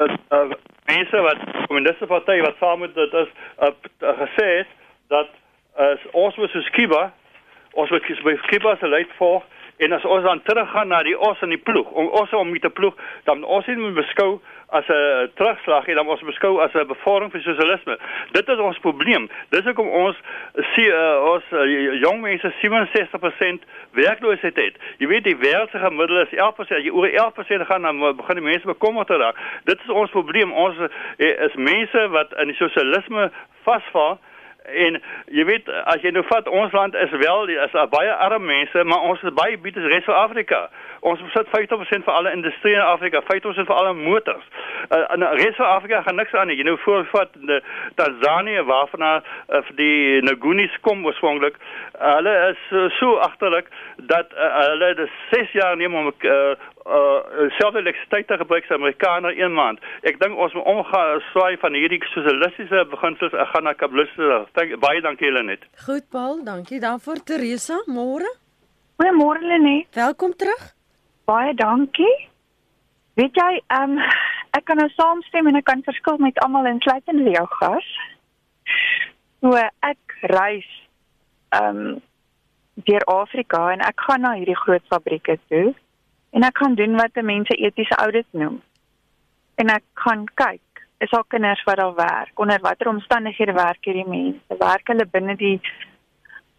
[0.00, 0.58] toegenaam uh,
[0.90, 3.30] mense wat kommuniste party wat saam met dit is
[3.62, 4.76] uh, uh, gesê het
[5.14, 5.32] dat
[5.78, 7.10] uh, ons was so skiba
[7.72, 9.42] ons moet kies by skiba se lei voor
[9.80, 12.70] En as ons dan teruggaan na die os en die ploeg, om ons om die
[12.70, 14.34] ploeg, dan ons nie moet beskou
[14.70, 17.98] as 'n terugslag nie, dan ons beskou as 'n bevordering vir sosialisme.
[18.32, 19.28] Dit is ons probleem.
[19.50, 20.16] Dis hoekom ons
[20.74, 24.74] sien uh, ons uh, jong mense 67% werkloosheid het.
[24.98, 26.76] Jy weet die wêreldse gemiddelde is 11%.
[26.76, 29.36] As jy oor 11% gaan dan begin die mense bekommerd raak.
[29.64, 30.52] Dit is ons probleem.
[30.52, 33.30] Ons uh, is mense wat in die sosialisme
[33.62, 34.18] vasval
[34.64, 34.98] en
[35.32, 39.06] jy weet as jy nou vat ons land is wel is baie arm mense maar
[39.08, 40.60] ons is baie bied is res van Afrika
[41.00, 44.46] ons besit 50% van alle industrie in Afrika 50% van alle motors
[44.90, 47.62] uh, in res van Afrika gaan niks aan jy nou voorvat in
[47.94, 54.50] Tanzanië waarvan uh, die Ngunis kom oorspronklik uh, hulle is uh, so agterlik dat uh,
[54.70, 56.34] hulle dis 6 jaar neem om uh,
[56.86, 59.78] uh selfe elektrisiteit te gebruik as Amerikaner een maand.
[60.08, 64.78] Ek dink ons moet omgaan swaai van hierdie sosialistiese beginsels en gaan na kapitalisme.
[64.80, 65.64] Baie dankie julle net.
[65.86, 67.82] Goed Paul, dankie daarvoor Teresa.
[67.86, 68.34] Môre.
[69.00, 69.88] Goeiemôre Lenet.
[69.94, 70.79] Welkom terug.
[71.24, 72.16] Baie dankie.
[73.18, 74.04] Weet jy, ehm um,
[74.56, 77.90] ek kan nou saamstem en ek kan verskil met almal insluitend jou gas.
[79.40, 80.68] So ek reis
[81.56, 82.00] ehm um,
[82.86, 85.74] deur Afrika en ek gaan na hierdie groot fabrieke toe
[86.36, 88.60] en ek gaan doen wat mense etiese audit noem.
[89.60, 94.06] En ek gaan kyk, is al kinders wat daar werk, onder watter omstandighede werk hierdie
[94.08, 94.58] mense?
[94.62, 95.58] Werk hulle binne die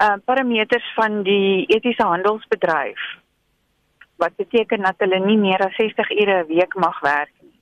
[0.02, 3.02] uh parameters van die etiese handelsbedryf?
[4.22, 7.58] Wat beteken dat hulle nie meer as 60 ure 'n week mag werk nie.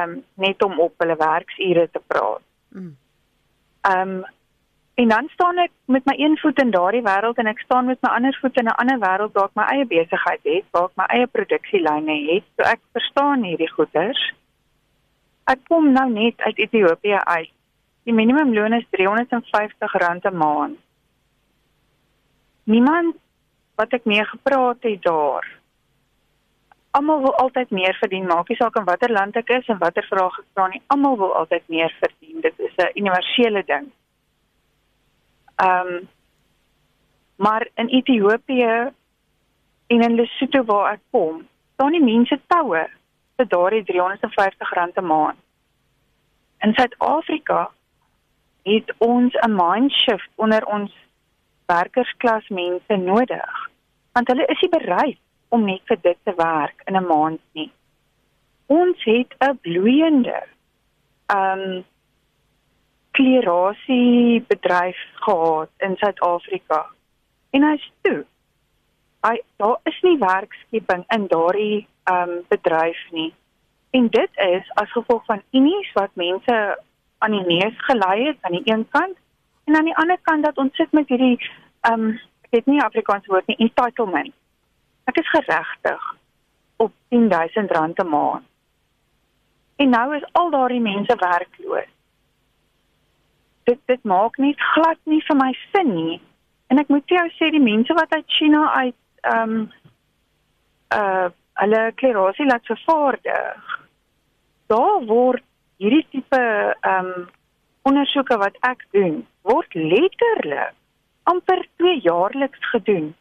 [0.00, 2.42] Um net om op hulle werksure te praat.
[2.68, 2.96] Mm.
[3.94, 4.24] Um
[5.00, 8.00] En dan staan ek met my een voet in daardie wêreld en ek staan met
[8.04, 10.96] my ander voet in 'n ander wêreld waar ek my eie besigheid het, waar ek
[10.96, 12.44] my eie produksielyne het.
[12.56, 14.20] So ek verstaan hierdie goeters.
[15.44, 17.52] Ek kom nou net uit Ethiopië uit.
[18.04, 20.78] Die minimumloon is R350 'n maand.
[22.64, 23.16] Niemand
[23.74, 25.59] wat ek mee gepraat het daar.
[27.00, 30.04] Almal wil altyd meer verdien, maak nie saak in watter land ek is en watter
[30.04, 30.80] vraag ek vra nie.
[30.92, 32.42] Almal wil altyd meer verdien.
[32.44, 33.86] Dit is 'n universele ding.
[35.66, 36.08] Ehm um,
[37.36, 38.92] maar in Ethiopië
[39.86, 42.84] en in Lesotho waar ek kom, staan die mense toue
[43.36, 45.38] vir daardie R350 'n maand.
[46.58, 47.70] In Suid-Afrika
[48.62, 50.92] het ons 'n mindshift onder ons
[51.66, 53.70] werkersklas mense nodig.
[54.12, 57.70] Want hulle is nie bereid om net vir dit te werk in 'n maand nie.
[58.66, 60.42] Ons het 'n bloeiende
[61.34, 61.84] um
[63.10, 66.86] klerasie bedryf gehad in Suid-Afrika.
[67.50, 68.24] En hy's toe.
[69.26, 73.32] Hy daar is nie werkskeping in daardie um bedryf nie.
[73.90, 76.78] En dit is as gevolg van unies wat mense
[77.18, 79.16] aan die neus gelei het aan die een kant
[79.64, 81.38] en aan die ander kant dat ons sit met hierdie
[81.90, 82.12] um
[82.46, 84.34] ek weet nie Afrikaans woord nie entitlement.
[85.10, 86.02] Ek is geregtig
[86.76, 88.46] op 10000 rand 'n maand.
[89.76, 91.90] En nou is al daardie mense werkloos.
[93.64, 96.20] Dit dit maak nie glad nie vir my sin nie.
[96.66, 98.98] En ek moet jou sê die mense wat uit China uit
[99.34, 99.54] um
[100.94, 101.28] uh
[101.60, 103.64] hulle klerasie laat vervaardig.
[104.66, 105.44] Daar word
[105.76, 106.42] hierdie tipe
[106.80, 107.28] ehm um,
[107.82, 110.74] ondersoeke wat ek doen, word letterlik
[111.22, 113.14] amper 2 jaarliks gedoen.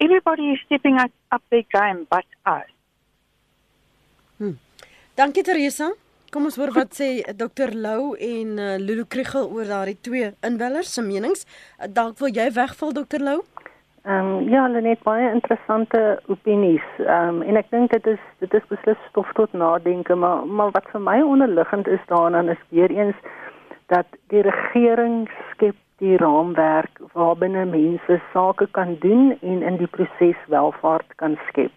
[0.00, 2.70] Everybody is stepping up, up their game but us.
[4.38, 4.54] Hm.
[5.14, 5.90] Dankie Teresa.
[6.30, 10.92] Kom ons hoor wat sê Dr Lou en uh, Lulu Kriegel oor daardie twee inwellers
[10.94, 11.42] se menings.
[11.80, 13.40] Uh, dalk wil jy wegval Dr Lou?
[14.04, 16.84] Ehm um, ja, hulle het baie interessante opinies.
[17.02, 20.70] Ehm um, en ek dink dit is dit is beslis stof tot nadenke, maar maar
[20.76, 23.18] wat vir my onderliggend is daaraan is weer eens
[23.90, 30.38] dat die regering skep die raamwerk waarbinne mense sake kan doen en in die proses
[30.46, 31.72] welvaart kan skep.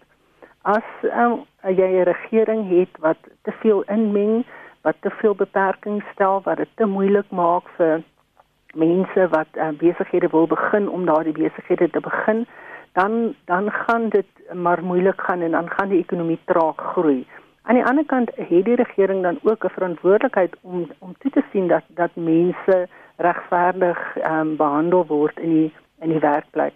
[0.62, 4.44] As um, jy 'n regering het wat te veel inmeng,
[4.82, 8.02] wat te veel beperkings stel, wat dit te moeilik maak vir
[8.74, 12.46] mense wat uh, besighede wil begin om daardie besighede te begin,
[12.92, 17.26] dan dan gaan dit maar moeilik gaan en dan gaan die ekonomie traag groei.
[17.62, 21.42] Aan die ander kant het die regering dan ook 'n verantwoordelikheid om om toe te
[21.52, 26.74] sien dat dat mense regverdig um, behandel word in die in die werkplek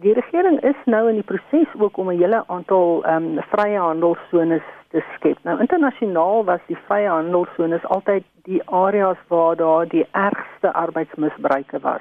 [0.00, 4.62] die regering is nou in die proses ook om 'n hele aantal um, vrye handelssones
[4.90, 5.38] te skep.
[5.42, 12.00] Nou internasionaal was die vrye handelssones altyd die areas waar daar die ergste arbeidsmisbruike was.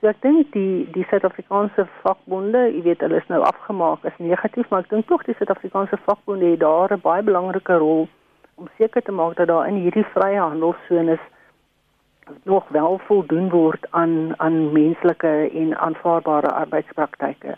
[0.00, 4.68] So ek dink die die Suid-Afrikaanse vakbonde, jy weet hulle is nou afgemaak as negatief,
[4.70, 8.08] maar ek dink tog die Suid-Afrikaanse vakbonde het daar 'n baie belangrike rol
[8.54, 11.20] om seker te maak dat daar in hierdie vrye handelssones
[12.42, 17.56] nog wel voldoen word aan aan menslike en aanvaarbare arbeidspraktyke.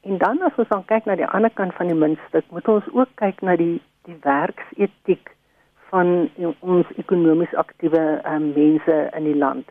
[0.00, 2.84] En dan as ons dan kyk na die ander kant van die muntstuk, moet ons
[2.92, 5.34] ook kyk na die die werksetiek
[5.90, 9.68] van ons ekonomies aktiewe um, mense in die land.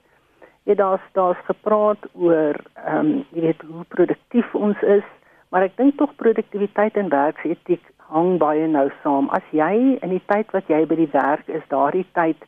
[0.63, 5.05] Ja daar's daar's gepraat oor ehm um, jy weet hoe produktief ons is,
[5.49, 9.29] maar ek dink tog produktiwiteit en werksetiek hang baie nou saam.
[9.29, 12.45] As jy in die tyd wat jy by die werk is, daardie tyd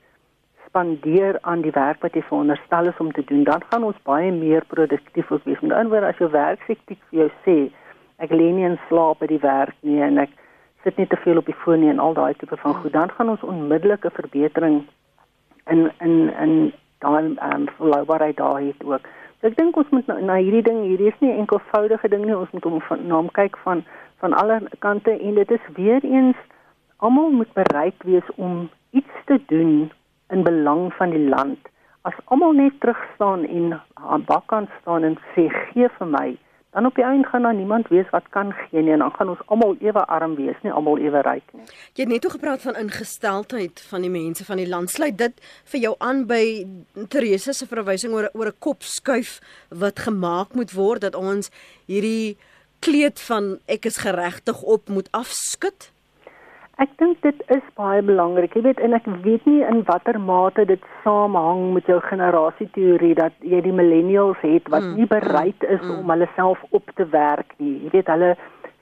[0.69, 4.31] spandeer aan die werk wat jy veronderstel is om te doen, dan gaan ons baie
[4.31, 5.59] meer produktief wees.
[5.61, 7.57] Met ander woorde, as jou werksetiek vir jou sê,
[8.21, 10.33] ek lê nie in slaap by die werk nie en ek
[10.83, 13.11] sit nie te veel op die foon nie en al daai tipe van goed, dan
[13.15, 14.83] gaan ons onmiddellike verbetering
[15.67, 16.53] in in in
[17.03, 19.07] daai ehm volhoubaarheid daar het ook.
[19.39, 22.35] So ek dink ons moet na, na hierdie ding, hierdie is nie enkelvoudige ding nie,
[22.35, 23.83] ons moet hom van naam kyk van
[24.19, 26.39] van alle kante en dit is weer eens
[26.97, 29.91] almal moet bereid wees om iets te doen
[30.29, 31.59] in belang van die land.
[32.07, 36.37] As almal net terug staan en aan bakkant staan en sê gee vir my,
[36.71, 39.29] dan op die einde gaan daar niemand weet wat kan gee nie en dan gaan
[39.29, 41.65] ons almal ewe arm wees, nie almal ewe ryk nie.
[41.97, 44.93] Jy het net toe gepraat van ingesteldheid van die mense van die land.
[44.93, 45.41] Sluit dit
[45.73, 46.43] vir jou aan by
[47.09, 49.39] Teresa se verwysing oor oor 'n kop skuif
[49.69, 51.49] wat gemaak moet word dat ons
[51.87, 52.37] hierdie
[52.79, 55.91] kleed van ek is geregtig op moet afskud?
[56.79, 58.53] Ek dink dit is baie belangrik.
[58.55, 63.35] Jy weet en ek weet nie in watter mate dit saamhang met jou generasieteorie dat
[63.43, 65.97] jy die millennials het wat mm, nie bereid is mm, mm.
[65.99, 67.73] om hulle self op te werk nie.
[67.83, 68.29] Jy weet hulle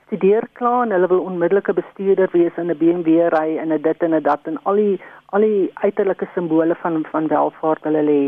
[0.06, 4.06] studeer klaar en hulle wil onmiddellike bestuurder wees in 'n BMW ry en 'n dit
[4.06, 5.00] en 'n dat en al die
[5.34, 8.22] al die uiterlike simbole van van welvaart hulle lê.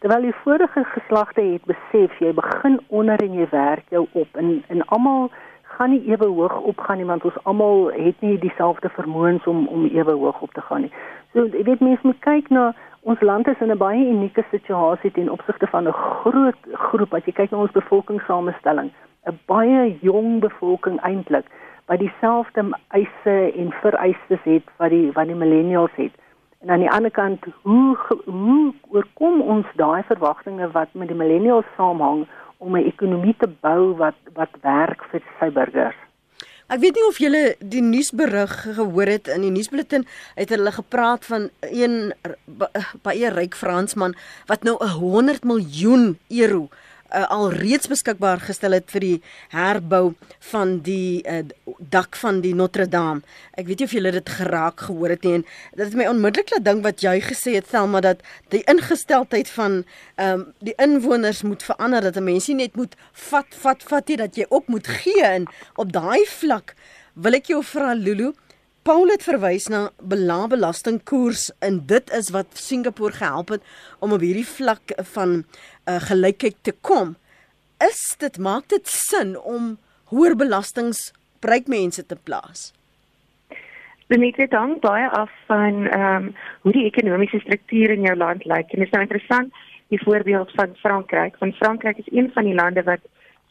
[0.00, 4.64] Terwyl die vorige geslagte het besef jy begin onder en jy werk jou op en
[4.68, 5.30] en almal
[5.76, 9.86] gaan nie ewe hoog opgaan nie want ons almal het nie dieselfde vermoëns om om
[9.86, 10.92] ewe hoog op te gaan nie.
[11.32, 15.10] So ek weet mense moet kyk na ons land is in 'n baie unieke situasie
[15.10, 18.90] ten opsigte van 'n groot groep as jy kyk na ons bevolkingssamestelling,
[19.26, 21.46] 'n baie jong bevolking eintlik
[21.86, 26.12] wat dieselfde eise en vereistes het wat die wat die millennials het.
[26.62, 31.64] En aan die ander kant, hoe hoe oorkom ons daai verwagtinge wat met die millennials
[31.76, 32.26] saamhang?
[32.62, 35.98] Om 'n ekonomie te bou wat wat werk vir sy burgers.
[36.72, 40.06] Ek weet nie of julle die nuusberig gehoor het in die nuusbulletin
[40.38, 42.14] het hulle gepraat van een
[43.02, 44.14] baie ryk Fransman
[44.46, 46.68] wat nou 'n 100 miljoen euro
[47.14, 49.18] uh, alreeds beskikbaar gestel het vir die
[49.52, 50.14] herbou
[50.52, 51.42] van die uh,
[51.78, 53.22] dak van die Notre Dame.
[53.58, 55.44] Ek weet nie of julle dit geraak gehoor het nie en
[55.76, 59.82] dit het my onmiddellik laat dink wat jy gesê het Thelma dat die ingesteldheid van
[60.16, 64.08] ehm um, die inwoners moet verander dat 'n mens nie net moet vat vat vat
[64.08, 65.46] nie dat jy ook moet gee en
[65.76, 66.74] op daai vlak
[67.14, 68.32] wil ek jou vra Lulu
[68.82, 73.62] Paul het verwys na belastingkoers en dit is wat Singapore gehelp het
[74.02, 77.14] om op hierdie vlak van uh, gelykheid te kom.
[77.78, 79.76] Is dit maak dit sin om
[80.10, 82.72] hoër belastings bereik mense te plaas?
[84.10, 86.34] Dit het dan baie af van ehm um,
[86.66, 88.74] hoe die ekonomiese struktuur in jou land lyk.
[88.74, 89.54] En dit is nou interessant
[89.94, 91.38] die voorbeeld van Frankryk.
[91.38, 93.00] Want Frankryk is een van die lande wat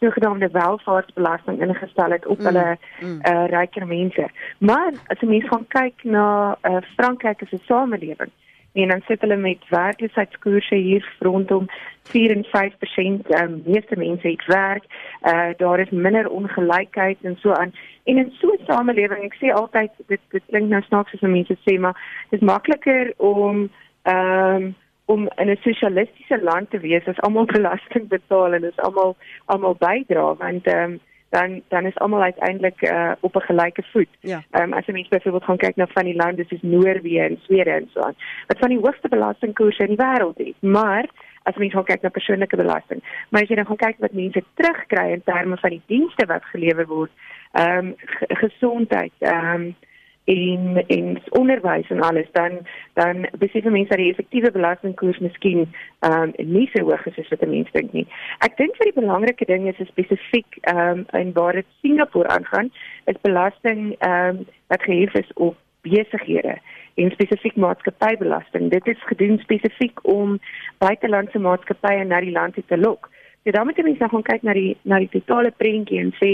[0.02, 3.20] sogenaamde welvaartsbelasting ingestel het op mm, hulle mm.
[3.24, 4.30] uh, ryker mense.
[4.58, 8.34] Maar as jy mens gaan kyk na uh, Frankryk as 'n samelewing,
[8.74, 11.66] en dan sit hulle met werkloosheidskoerse hier rondom
[12.04, 14.86] 4 en 5% um, meeste mense het werk.
[15.24, 17.74] Uh daar is minder ongelykheid en so aan.
[18.04, 21.58] En in so 'n samelewing, ek sê altyd dit dit klink nou snaaks as mense
[21.70, 23.70] sê maar dit is makliker om
[24.02, 28.78] ehm um, om in 'n sosialistiese land te wees as almal belasting betaal en is
[28.78, 31.00] almal almal bydra want ehm um,
[31.32, 34.14] dan dan is almal uiteindelik uh, op 'n gelyke voet.
[34.20, 34.44] Ja.
[34.52, 37.40] Ehm um, as jy mens byvoorbeeld gaan kyk na van die lande soos Noorwe en
[37.42, 38.16] Swede en so aan,
[38.48, 40.56] wat van die hoogste belastingkoerse in die wêreld het.
[40.60, 41.06] Maar
[41.44, 44.12] as jy mens gaan kyk na persoonlike belasting, maar as jy dan gaan kyk wat
[44.14, 47.12] mense terugkry in terme van die dienste wat gelewer word,
[47.52, 47.96] ehm um,
[48.44, 49.76] gesondheid, ehm um,
[50.34, 52.60] en en onderwys en alles dan
[52.94, 55.68] dan besef mense dat die effektiewe belastingkoers miskien
[56.00, 58.08] ehm um, nie so hoog is as wat mense dink nie.
[58.40, 62.72] Ek dink vir die belangrike ding is spesifiek ehm um, in waar dit Singapore aangaan,
[63.06, 66.58] is belasting ehm um, wat gehef is op besighede
[66.96, 68.70] en spesifiek maatskappybelasting.
[68.70, 70.40] Dit is gedoen spesifiek om
[70.78, 73.10] buitelandse maatskappye na die land te lok.
[73.44, 76.12] So dan moet jy mens nou gaan kyk na die na die totale prentjie en
[76.20, 76.34] sê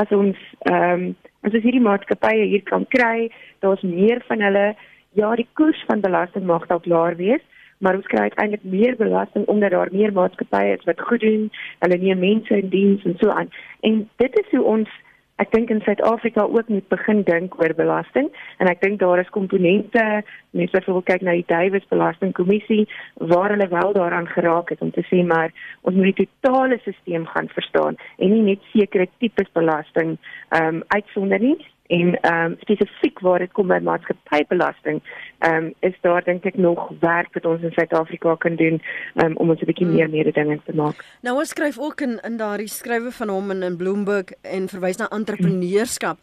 [0.00, 0.38] as ons
[0.70, 3.30] ehm um, as ons hierdie maatskappye hier kan kry,
[3.64, 4.66] daar's meer van hulle.
[5.18, 7.42] Ja, die koers van belasting mag dalk laer wees,
[7.82, 11.48] maar ons kry uiteindelik meer belasting omdat daar meer maatskappye is wat goed doen,
[11.82, 13.50] hulle neem mense in diens en so aan.
[13.80, 14.91] En dit is hoe ons
[15.82, 18.30] Suid-Afrika ook moet begin dink oor belasting.
[18.58, 22.84] En ek dink daar is komponente mense wil kyk na die Davies belastingkommissie
[23.32, 25.52] waar hulle wel daaraan geraak het om te sê maar
[25.88, 30.18] ons moet die totale stelsel gaan verstaan en nie net sekere tipes belasting
[30.50, 31.56] ehm um, uitsonder nie
[31.92, 35.02] en ehm um, spesifiek waar dit kom by maatskappybelasting,
[35.38, 38.80] ehm um, is daar dink ek nog werk wat ons in Suid-Afrika kan doen
[39.24, 39.96] um, om ons 'n bietjie hmm.
[39.96, 41.04] meer mededingend te maak.
[41.20, 44.96] Nou ons skryf ook in in daardie skrywe van hom in in Bloomberg en verwys
[44.96, 46.18] na entrepreneurskap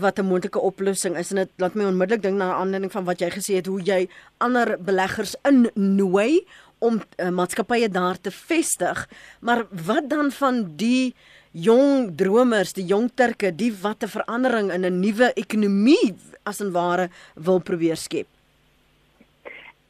[0.00, 3.04] wat 'n moontlike oplossing is en dit laat my onmiddellik dink na 'n aanleiding van
[3.04, 4.08] wat jy gesê het hoe jy
[4.38, 6.42] ander beleggers innooi
[6.78, 9.08] om uh, maatskappye daar te vestig.
[9.40, 11.14] Maar wat dan van die
[11.52, 16.72] jong dromers, die jong Turke, die wat 'n verandering in 'n nuwe ekonomie as en
[16.72, 18.26] ware wil probeer skep.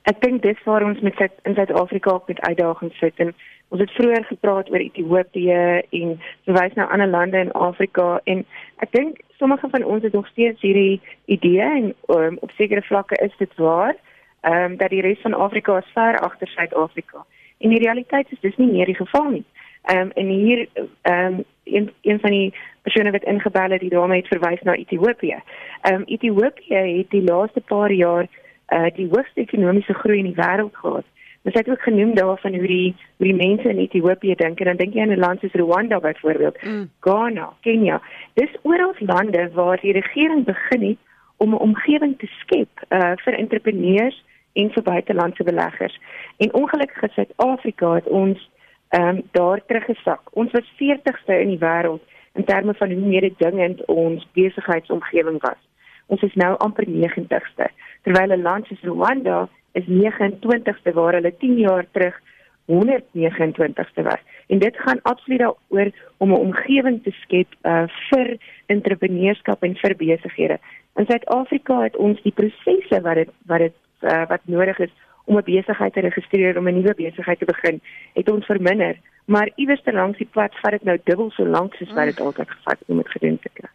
[0.03, 3.35] Ek dink dis waar ons met in Suid-Afrika ook met uitdagings sit en
[3.68, 8.44] ons het vroeër gepraat oor Ethiopië en verwys na ander lande in Afrika en
[8.77, 13.14] ek dink sommige van ons het nog steeds hierdie idee en um, op sekere vlakke
[13.25, 13.94] is dit waar,
[14.40, 17.25] ehm um, dat die res van Afrika ver agter Suid-Afrika.
[17.59, 19.44] En die realiteit is dis nie meer die geval nie.
[19.83, 20.68] Ehm um, en hier
[21.03, 24.75] ehm um, een een van die persone wat ingebel het, die dame het verwys na
[24.75, 25.42] Ethiopië.
[25.81, 28.27] Ehm um, Ethiopië het die laaste paar jaar
[28.68, 31.05] uh die hoogste ekonomiese groei in die wêreld gehad.
[31.42, 34.77] Ons het ook genoem daarvan hoe die hoe die mense in Ethiopië dink en dan
[34.77, 36.90] dink jy aan 'n land soos Rwanda byvoorbeeld, mm.
[37.01, 38.03] Ghana, Kenia.
[38.35, 40.98] Dis oral lande waar die regering begin het
[41.37, 46.01] om 'n omgewing te skep uh vir entrepreneurs en vir buitelandse beleggers.
[46.37, 48.51] En ongelukkig is Suid-Afrika het ons
[48.92, 50.20] ehm um, daar teruggesak.
[50.33, 52.02] Ons was 40ste in die wêreld
[52.33, 55.61] in terme van hoe mededingend ons besigheidsomgewing was.
[56.07, 57.68] Ons is nou amper 90ste,
[58.05, 62.20] terwyl 'n land soos Rwanda is 29ste waar hulle 10 jaar terug
[62.66, 64.20] 129ste was.
[64.46, 69.96] En dit gaan absoluut daaroor om 'n omgewing te skep uh, vir entrepreneurskap en vir
[69.96, 70.59] besighede.
[70.94, 74.92] In Suid-Afrika het ons die prosesse wat dit wat dit uh, wat nodig is
[75.25, 77.81] om 'n besigheid te registreer om 'n nuwe besigheid te begin,
[78.12, 81.75] het ons verminder, maar iewers te langs die pad vat dit nou dubbel so lank
[81.75, 82.27] soos wat dit mm.
[82.27, 83.68] altyd gevat het om dit gedoen te kry.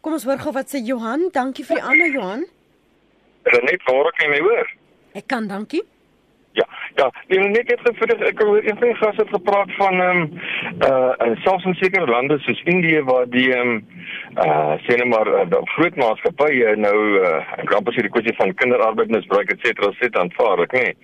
[0.00, 1.28] Kom ons hoor gou wat sê Johan.
[1.32, 2.42] Dankie vir die ander Johan.
[3.44, 4.70] Is dit net waar ek my hoor?
[5.12, 5.82] Ek kan, dankie.
[6.54, 10.20] Ja, ja, nee, net het vir ek een van die gaste het gepraat van ehm
[10.20, 10.28] um,
[10.86, 13.80] uh selfs in sekere lande soos Indië waar die ehm um,
[14.44, 18.54] uh sê net maar uh, groot maatskappye nou uh ek glo presies die kwessie van
[18.60, 20.94] kinderarbeid misbruik et cetera sit aanvaar, ek nee.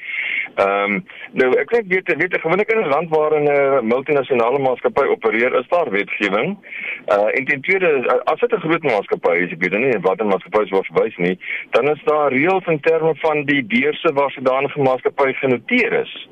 [0.54, 5.06] Ehm um, nou ek weet weet ek gewoonlik in 'n land waar 'n multinasjonale maatskappy
[5.06, 6.58] opereer, is daar wetgewing.
[7.06, 10.26] Uh en ten tweede as dit 'n groot maatskappy is, ek weet nie wat 'n
[10.32, 11.38] maatskappy sou verwys nie,
[11.70, 16.28] dan is daar reëls in terme van die beurse waar sodanige maatskappy genoteer is.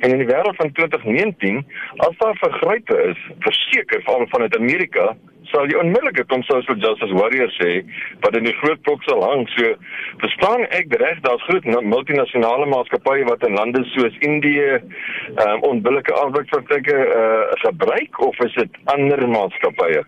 [0.00, 5.16] En in die wêreld van 2019, as daar vergrype is, verseker veral vanuit Amerika,
[5.52, 7.80] sal jy onmiddellik kom social justice warriors sê
[8.24, 9.46] wat in die groot blok sal hang.
[9.56, 9.74] So
[10.22, 16.96] verstaan ek reg daar's groot multinasjonale maatskappye wat in lande soos Indië um, onbillike arbeidspraktyke
[16.96, 20.06] uh, gebruik of is dit ander maatskappye?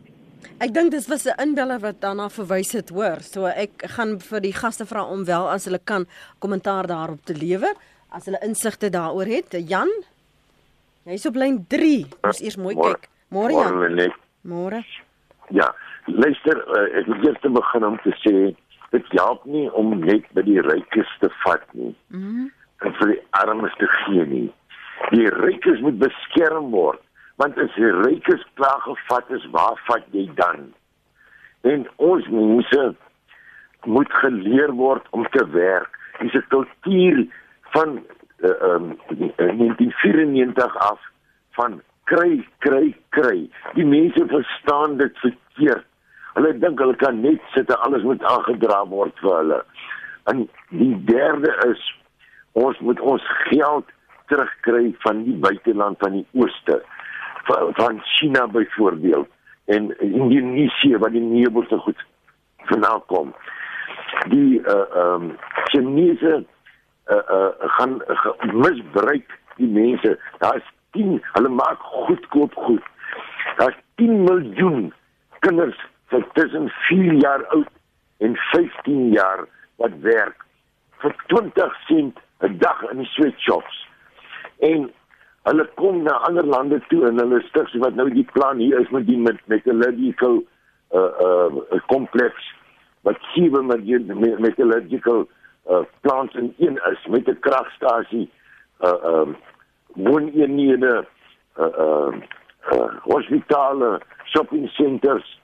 [0.63, 3.21] Ek dink dit was 'n inbeller wat daarna verwys het, hoor.
[3.21, 6.07] So ek gaan vir die gaste vra om wel as hulle kan
[6.39, 7.75] kommentaar daarop te lewer
[8.11, 9.57] as hulle insigte daaroor het.
[9.69, 9.91] Jan,
[11.05, 12.07] jy's op lyn 3.
[12.23, 13.09] Ons eers mooi kyk.
[13.31, 14.13] Môre Jan.
[14.43, 14.85] Môre.
[15.53, 15.69] Ja,
[16.07, 18.37] luister, uh, ek wil eers begin om te sê
[18.93, 21.95] dit help nie om net by die rykes te vat nie.
[22.11, 22.27] Mhm.
[22.41, 22.51] Mm
[22.83, 24.49] en vir die armes te gee nie.
[25.13, 27.01] Die rykes moet beskerm word,
[27.43, 30.71] want as die rykes klaar gevat is, waar vat jy dan?
[31.69, 32.83] En ons mense
[33.87, 35.95] moet geleer word om te werk.
[36.21, 37.27] Dis 'n kultuur
[37.75, 38.03] van
[38.43, 41.01] uh, um, 1994 af
[41.59, 41.81] van
[42.13, 43.39] kry kry kry.
[43.77, 45.89] Die mense verstaan dit verkeerd.
[46.37, 49.61] Hulle dink hulle kan net sit en alles moet aangedra word vir hulle.
[50.31, 51.83] En die derde is
[52.59, 53.89] ons moet ons geld
[54.33, 56.81] terugkry van die buiteland van die ooste
[57.49, 59.29] van, China byvoorbeeld
[59.75, 62.05] en Indonesië wat die nebel so goed
[62.71, 63.33] vanaal kom.
[64.31, 65.33] Die uh um,
[65.73, 66.45] Chinese
[67.11, 67.99] uh uh gaan
[68.53, 70.19] misbruik die mense.
[70.39, 72.85] Daar's 10, hulle maak goedkoop goed.
[73.57, 74.93] Daar's 10 miljoen
[75.39, 75.79] kinders
[76.09, 77.69] wat tussen 4 jaar oud
[78.19, 80.45] en 15 jaar wat werk
[81.03, 83.87] vir 20 sent 'n dag in die sweatshops.
[84.59, 84.91] En
[85.43, 88.91] hulle kom na ander lande toe en hulle stig wat nou die plan hier is
[88.91, 90.43] met die met met 'n logical
[90.91, 91.11] uh
[91.77, 92.55] uh kompleks
[93.03, 95.29] wat sewe met met, met 'n logical
[95.71, 98.31] uh plants in een is met 'n kragstasie
[98.81, 99.37] uh um
[99.95, 101.05] wooneenhede,
[101.59, 102.13] uh uh,
[102.73, 105.41] uh hospitale, shopping centers,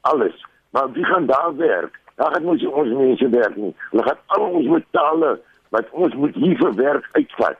[0.00, 0.46] alles.
[0.70, 2.00] Maar wie gaan daar werk?
[2.14, 3.74] Daar gaan ons ons mense werk nie.
[3.90, 7.58] Hulle gaan al ons metale wat ons moet hier vir werk uitvat.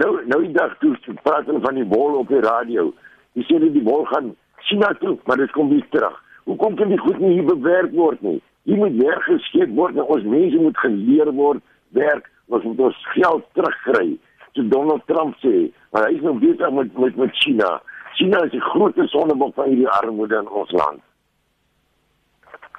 [0.00, 2.92] Nou nou die dag toe praat hulle van die wol op die radio.
[3.32, 4.34] Dis sê die wol gaan
[4.68, 6.16] China toe, maar dit kom weer terug.
[6.44, 8.40] Hoekom kan dit goed nie hier bewerk word nie?
[8.68, 11.62] Hier moet werk geskep word ons mense moet geleer word
[11.96, 14.16] werk, ons moet ons geld terugkry
[14.62, 17.82] Donald Trump sê, maar hy is nou besig met met met China.
[18.16, 21.02] China is die grootste sondebok van hierdie armoede in ons land.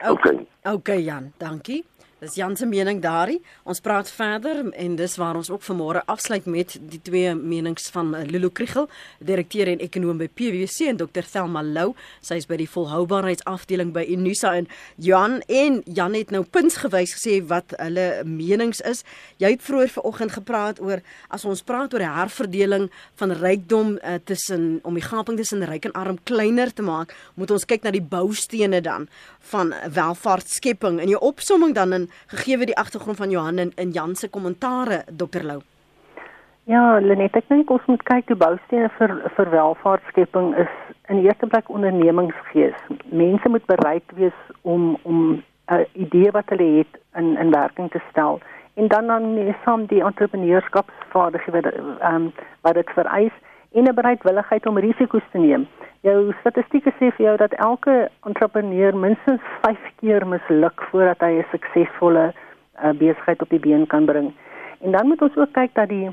[0.10, 0.48] Okay.
[0.64, 1.84] Okay Jan, dankie.
[2.18, 3.44] Dis Jan se mening daarin.
[3.70, 8.10] Ons praat verder en dis waar ons ook vanmôre afsluit met die twee menings van
[8.32, 8.88] Lulu Kriel,
[9.22, 11.92] direkteur en ekonom by PwC en Dr Thelma Lou,
[12.26, 14.66] sy is by die volhoubaarheidsafdeling by Unisa en
[14.98, 19.04] Jan en Jan het nou puns gewys gesê wat hulle menings is.
[19.38, 22.90] Jy het vroeër vanoggend gepraat oor as ons praat oor die herverdeling
[23.22, 27.54] van rykdom uh, tussen om die gaping tussen ryk en arm kleiner te maak, moet
[27.54, 29.06] ons kyk na die boustene dan
[29.54, 30.98] van welvaartskepping.
[31.06, 35.04] In jou opsomming dan in gegee die agtergrond van Johan en in Jan se kommentare
[35.12, 35.62] Dr Lou.
[36.64, 40.74] Ja, Lenet, ek dink ons moet kyk hoe boustene vir vir welvaartskepping is
[41.08, 42.76] in die eerste plek ondernemingsgees.
[43.06, 48.02] Mense moet bereid wees om om 'n idee wat hulle het in in werking te
[48.10, 48.42] stel
[48.78, 53.36] en dan dan saam die entrepreneurskapsvaardighede ehm um, wat dit vereis
[53.78, 55.68] en 'n bereidwilligheid om risiko's te neem.
[56.02, 61.46] Jou statistieke sê vir jou dat elke entrepreneur minstens 5 keer misluk voordat hy 'n
[61.52, 64.34] suksesvolle uh, besigheid op die been kan bring.
[64.82, 66.10] En dan moet ons ook kyk dat die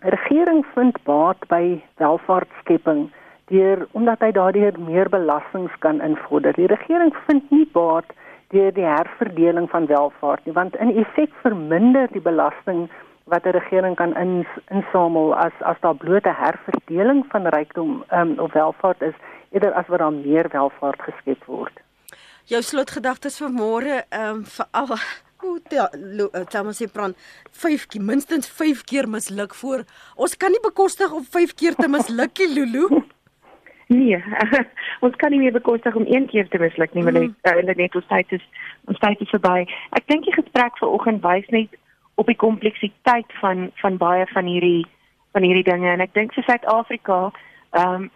[0.00, 3.10] regering vind baat by welvaartskepping
[3.52, 6.52] deur omdat hy daardeur meer belastings kan invorder.
[6.52, 8.04] Die regering vind nie baat
[8.48, 12.88] deur die herverdeling van welvaart nie, want in effek verminder die belasting
[13.24, 18.52] wat 'n regering kan ins, insamel as as daar blote herverdeling van rykdom um, of
[18.52, 19.14] welvaart is
[19.50, 21.80] eerder as wat daar meer welvaart geskep word.
[22.44, 24.88] Jou slotgedagtes vir môre ehm um, vir al
[25.44, 27.14] hoe Thomas se plan
[27.50, 31.88] 5 keer minstens 5 keer misluk voor ons kan nie bekostig om 5 keer te
[31.88, 32.88] misluk nie Lulu.
[33.86, 34.16] Nee,
[35.06, 37.34] ons kan nie meer bekostig om een keer te misluk nie, want mm.
[37.42, 38.44] uh, net ons tyd is
[38.88, 39.66] ons tyd is verby.
[39.98, 41.76] Ek dink die gesprek vanoggend wys net
[42.14, 44.86] op die kompleksiteit van van baie van hierdie
[45.32, 47.30] van hierdie dinge en ek dink vir Suid-Afrika
[47.70, 48.10] ehm um,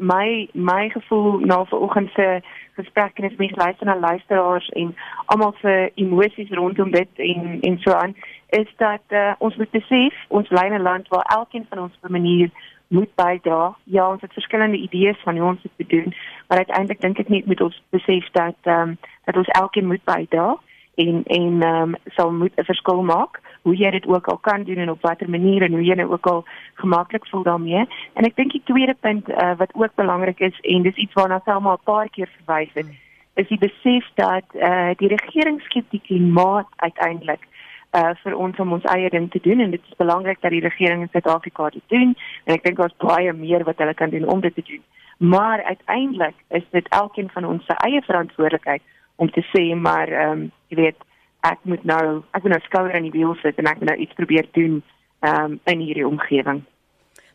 [0.00, 2.40] my my gevoel na vanoggend se
[2.72, 4.94] gesprek en as mens luister na luisteraars en
[5.26, 8.14] almal se emosies rondom dit en en so aan
[8.48, 12.08] is dat uh, ons moet besef ons lyn 'n land waar elkeen van ons op
[12.08, 12.50] 'n manier
[12.88, 13.76] moet bydra.
[13.84, 16.14] Ja, ons het verskillende idees van hoe ons dit doen,
[16.48, 20.04] maar uiteindelik dink ek net moet ons besef dat ehm um, dat ons elkeen moet
[20.04, 20.58] bydra
[20.94, 24.62] en en ehm um, sal moet 'n verskil maak hoe jy dit ook al kan
[24.64, 27.88] doen en op watter manier en hoe jy nou ook al gemaklik voel daarmee.
[28.12, 31.40] En ek dink die tweede punt uh, wat ook belangrik is en dis iets waarna
[31.44, 32.86] Selma 'n paar keer verwys het,
[33.34, 37.48] is die besef dat eh uh, die regering skep die klimaat uiteindelik
[37.92, 40.60] uh vir ons om ons eie ding te doen en dit is belangrik dat die
[40.60, 44.28] regering in Suid-Afrika dit doen en ek dink daar's baie meer wat hulle kan doen
[44.28, 44.82] om dit te doen.
[45.18, 48.82] Maar uiteindelik is dit elkeen van ons se eie verantwoordelikheid
[49.20, 51.06] om te sê maar ehm um, jy weet
[51.48, 53.98] ek moet nou ek moet nou skouer aan die wiel sit en ek moet nou
[54.04, 54.80] iets probeer doen
[55.28, 56.62] um, in hierdie omgewing.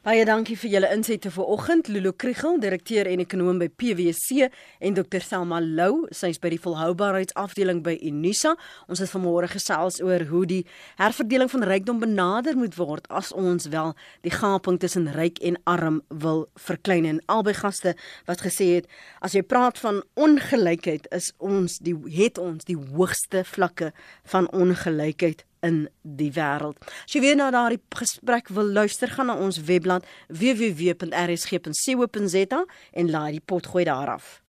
[0.06, 1.88] Baie dankie vir julle insette vir oggend.
[1.90, 4.52] Lulu Kriegel, direkteur en ekonom by PwC
[4.86, 5.24] en Dr.
[5.26, 8.52] Selma Lou, sy's by die volhoubaarheidsafdeling by Unisa.
[8.86, 10.60] Ons het vanmôre gesels oor hoe die
[11.00, 16.04] herverdeling van rykdom benader moet word as ons wel die gaping tussen ryk en arm
[16.14, 17.10] wil verklein.
[17.10, 17.96] En albei gaste
[18.30, 18.92] wat gesê het,
[19.26, 23.90] as jy praat van ongelykheid, is ons die het ons die hoogste vlakke
[24.30, 26.78] van ongelykheid in die wêreld.
[27.06, 31.06] As jy weer na daardie gesprek wil luister, gaan na ons webblad www.rsg.co.za
[32.94, 34.45] en laai die pot gooi daar af.